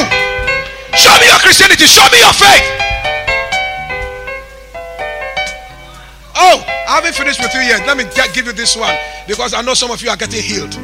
[0.99, 1.87] Show me your Christianity.
[1.87, 2.65] Show me your faith.
[6.35, 7.87] Oh, I haven't finished with you yet.
[7.87, 8.03] Let me
[8.33, 8.95] give you this one
[9.27, 10.75] because I know some of you are getting healed.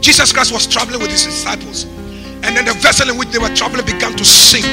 [0.00, 3.52] Jesus Christ was traveling with his disciples, and then the vessel in which they were
[3.54, 4.64] traveling began to sink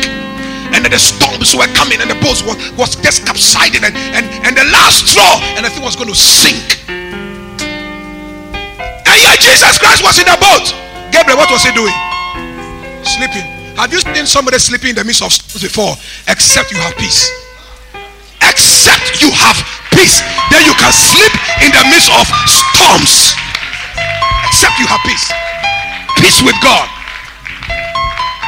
[0.73, 4.25] and then the storms were coming and the boat was, was just capsizing and, and,
[4.45, 5.37] and the last straw.
[5.55, 6.81] And the thing was going to sink.
[9.05, 10.73] And yet jesus christ was in the boat.
[11.13, 11.93] Gabriel what was he doing?
[13.05, 13.45] Sleeping.
[13.77, 15.93] Have you seen somebody sleeping in the midst of storms before?
[16.27, 17.29] Except you have peace.
[18.41, 19.55] Except you have
[19.93, 20.23] peace.
[20.49, 23.35] Then you can sleep in the midst of storms.
[24.49, 25.27] Except you have peace.
[26.17, 26.89] Peace with god.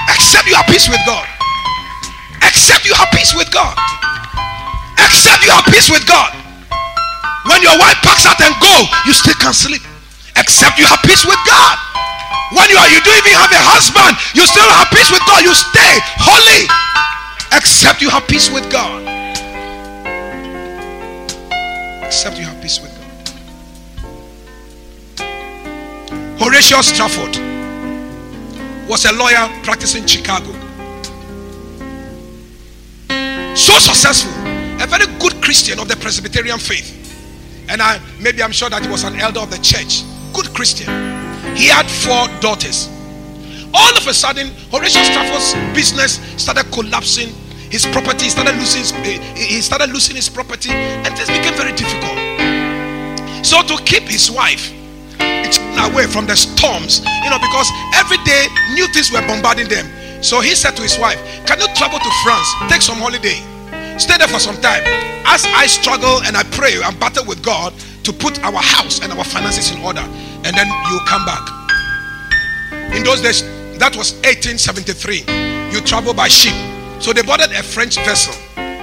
[0.10, 1.37] Except you have peace with god
[2.58, 3.78] Except you have peace with God.
[4.98, 6.34] Except you have peace with God.
[7.46, 8.74] When your wife packs out and go,
[9.06, 9.84] you still can sleep.
[10.36, 11.78] Except you have peace with God.
[12.58, 15.46] When you are, you don't even have a husband, you still have peace with God.
[15.46, 16.66] You stay holy.
[17.54, 19.06] Except you have peace with God.
[22.10, 23.06] Except you have peace with God.
[26.42, 27.38] Horatio Spafford
[28.90, 30.57] was a lawyer practicing Chicago.
[33.58, 34.32] So successful,
[34.78, 36.94] a very good Christian of the Presbyterian faith.
[37.70, 40.06] And I maybe I'm sure that he was an elder of the church.
[40.32, 40.86] Good Christian.
[41.58, 42.88] He had four daughters.
[43.74, 47.34] All of a sudden, Horatio Spafford's business started collapsing.
[47.74, 48.86] His property started losing.
[49.02, 52.14] Eh, he started losing his property, and this became very difficult.
[53.44, 54.72] So to keep his wife
[55.82, 59.90] away from the storms, you know, because every day new things were bombarding them.
[60.22, 62.48] So he said to his wife, Can you travel to France?
[62.70, 63.38] Take some holiday.
[63.98, 64.84] Stay there for some time.
[65.26, 67.74] As I struggle and I pray and battle with God
[68.04, 71.44] to put our house and our finances in order, and then you come back.
[72.96, 73.44] In those days,
[73.80, 75.72] that was 1873.
[75.72, 76.54] You travel by ship.
[77.02, 78.34] So they boarded a French vessel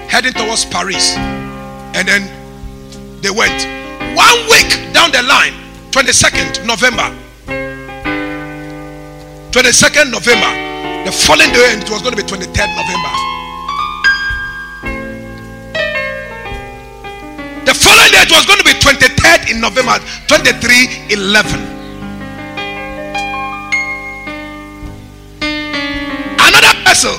[0.08, 1.16] heading towards Paris.
[1.16, 2.30] And then
[3.22, 3.64] they went.
[4.14, 5.54] One week down the line,
[5.90, 7.10] 22nd November.
[9.50, 10.63] 22nd November.
[11.04, 13.12] The following day, it was going to be 23rd November.
[17.64, 21.60] The following day, it was going to be 23rd in November, 23 11.
[26.40, 27.18] Another vessel,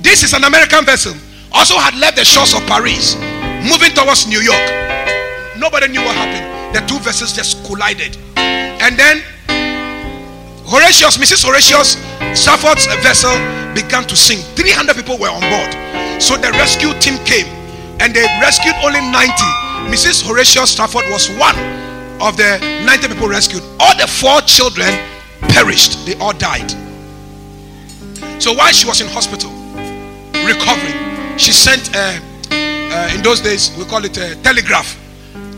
[0.00, 1.14] this is an American vessel,
[1.52, 3.16] also had left the shores of Paris,
[3.68, 4.70] moving towards New York.
[5.58, 8.18] Nobody knew what happened the two vessels just collided.
[8.36, 9.22] And then
[10.66, 11.44] Horatius, Mrs.
[11.44, 12.00] Horatius,
[12.32, 13.36] Spafford's vessel
[13.74, 14.40] began to sink.
[14.56, 15.70] 300 people were on board.
[16.22, 17.46] So the rescue team came
[18.00, 19.32] and they rescued only 90.
[19.92, 20.24] Mrs.
[20.24, 21.56] Horatius Spafford was one
[22.20, 23.62] of the 90 people rescued.
[23.78, 24.88] All the four children
[25.52, 26.70] perished, they all died.
[28.40, 29.50] So while she was in hospital,
[30.46, 34.96] recovering, she sent, in those days, we call it a telegraph,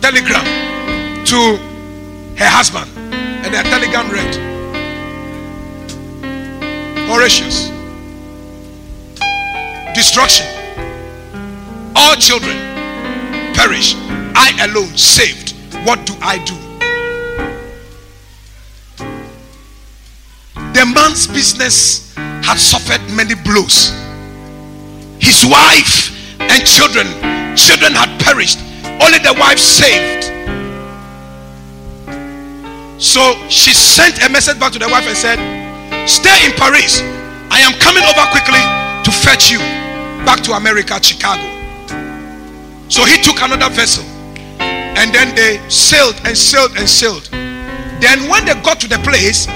[0.01, 0.45] telegram
[1.25, 1.57] to
[2.37, 4.56] her husband, and the telegram read
[7.09, 7.71] Horatius,
[9.95, 10.47] destruction,
[11.95, 12.57] all children
[13.55, 13.95] perish,
[14.37, 15.55] I alone saved.
[15.87, 16.55] What do I do?
[20.75, 23.89] The man's business had suffered many blows.
[25.19, 27.07] His wife and children,
[27.57, 28.59] children had perished.
[29.01, 30.25] Only the wife saved.
[33.01, 35.56] So she sent a message back to the wife and said,
[36.07, 37.03] Stay in Paris.
[37.51, 38.63] I am coming over quickly
[39.03, 39.59] to fetch you
[40.25, 41.43] back to America, Chicago.
[42.89, 44.05] So he took another vessel
[44.61, 47.29] and then they sailed and sailed and sailed.
[48.01, 49.47] Then, when they got to the place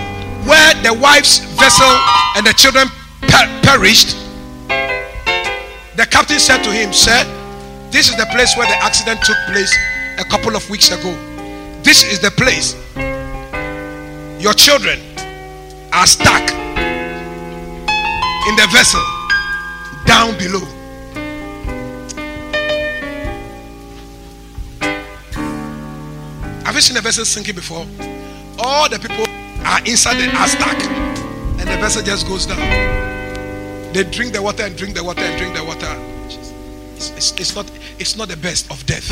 [0.44, 1.90] where the wife's vessel
[2.36, 2.88] and the children
[3.22, 4.16] per- perished,
[5.96, 7.22] the captain said to him, Sir,
[7.90, 9.72] this is the place where the accident took place
[10.18, 11.14] a couple of weeks ago.
[11.82, 12.74] This is the place
[14.42, 14.98] your children
[15.92, 16.50] are stuck
[18.48, 19.00] in the vessel
[20.06, 20.64] down below.
[26.64, 27.86] Have you seen a vessel sinking before?
[28.58, 29.24] All the people
[29.64, 32.58] are inside and are stuck, and the vessel just goes down.
[33.92, 35.92] They drink the water and drink the water and drink the water.
[36.96, 39.10] It's, it's, it's not, it's not the best of death.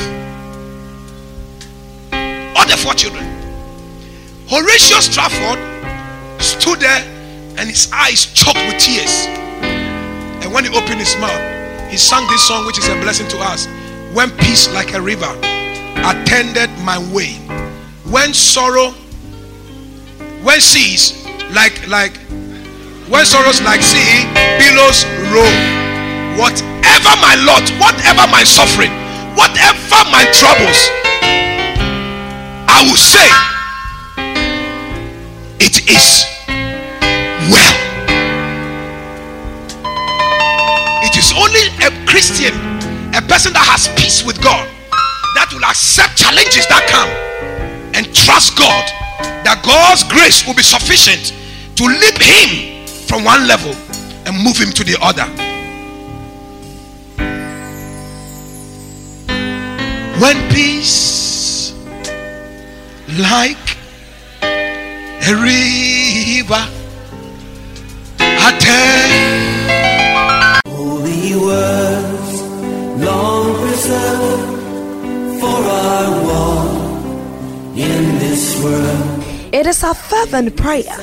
[2.56, 3.24] All the four children
[4.48, 5.77] Horatio Spafford
[6.38, 7.02] stood there
[7.58, 9.26] and his eyes choked with tears.
[10.42, 13.38] And when he opened his mouth, he sang this song, which is a blessing to
[13.38, 13.66] us.
[14.14, 15.30] When peace like a river
[16.06, 17.34] attended my way,
[18.10, 18.90] when sorrow,
[20.42, 22.16] when seas like like
[23.08, 24.24] when sorrows like sea
[24.60, 25.54] billows roll,
[26.38, 28.92] whatever my lot, whatever my suffering,
[29.34, 30.78] whatever my troubles,
[32.68, 33.57] I will say
[35.60, 36.24] it is
[37.50, 37.78] well.
[41.04, 42.54] It is only a Christian,
[43.14, 44.68] a person that has peace with God,
[45.34, 47.10] that will accept challenges that come
[47.94, 48.84] and trust God
[49.48, 51.32] that God's grace will be sufficient
[51.76, 53.72] to lift him from one level
[54.26, 55.24] and move him to the other.
[60.20, 61.72] When peace
[63.18, 63.77] like
[65.28, 66.64] a river
[68.48, 69.68] attend.
[70.68, 72.42] Holy words,
[73.04, 79.22] long preserved for our walk in this world.
[79.52, 80.96] It is our fervent prayer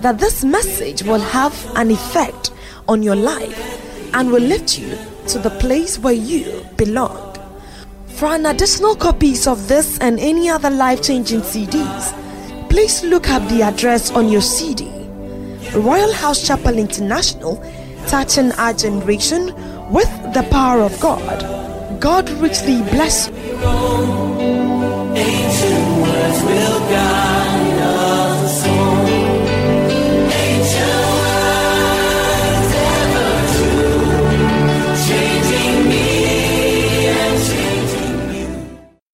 [0.00, 2.52] that this message will have an effect
[2.88, 4.96] on your life and will lift you
[5.26, 7.36] to the place where you belong.
[8.06, 12.14] For an additional copies of this and any other life changing CDs,
[12.68, 14.84] please look up the address on your CD.
[15.72, 17.62] Royalhouse Chapel International,
[18.06, 19.46] touching our generation
[19.90, 22.00] with the power of God.
[22.00, 23.34] God richly bless you.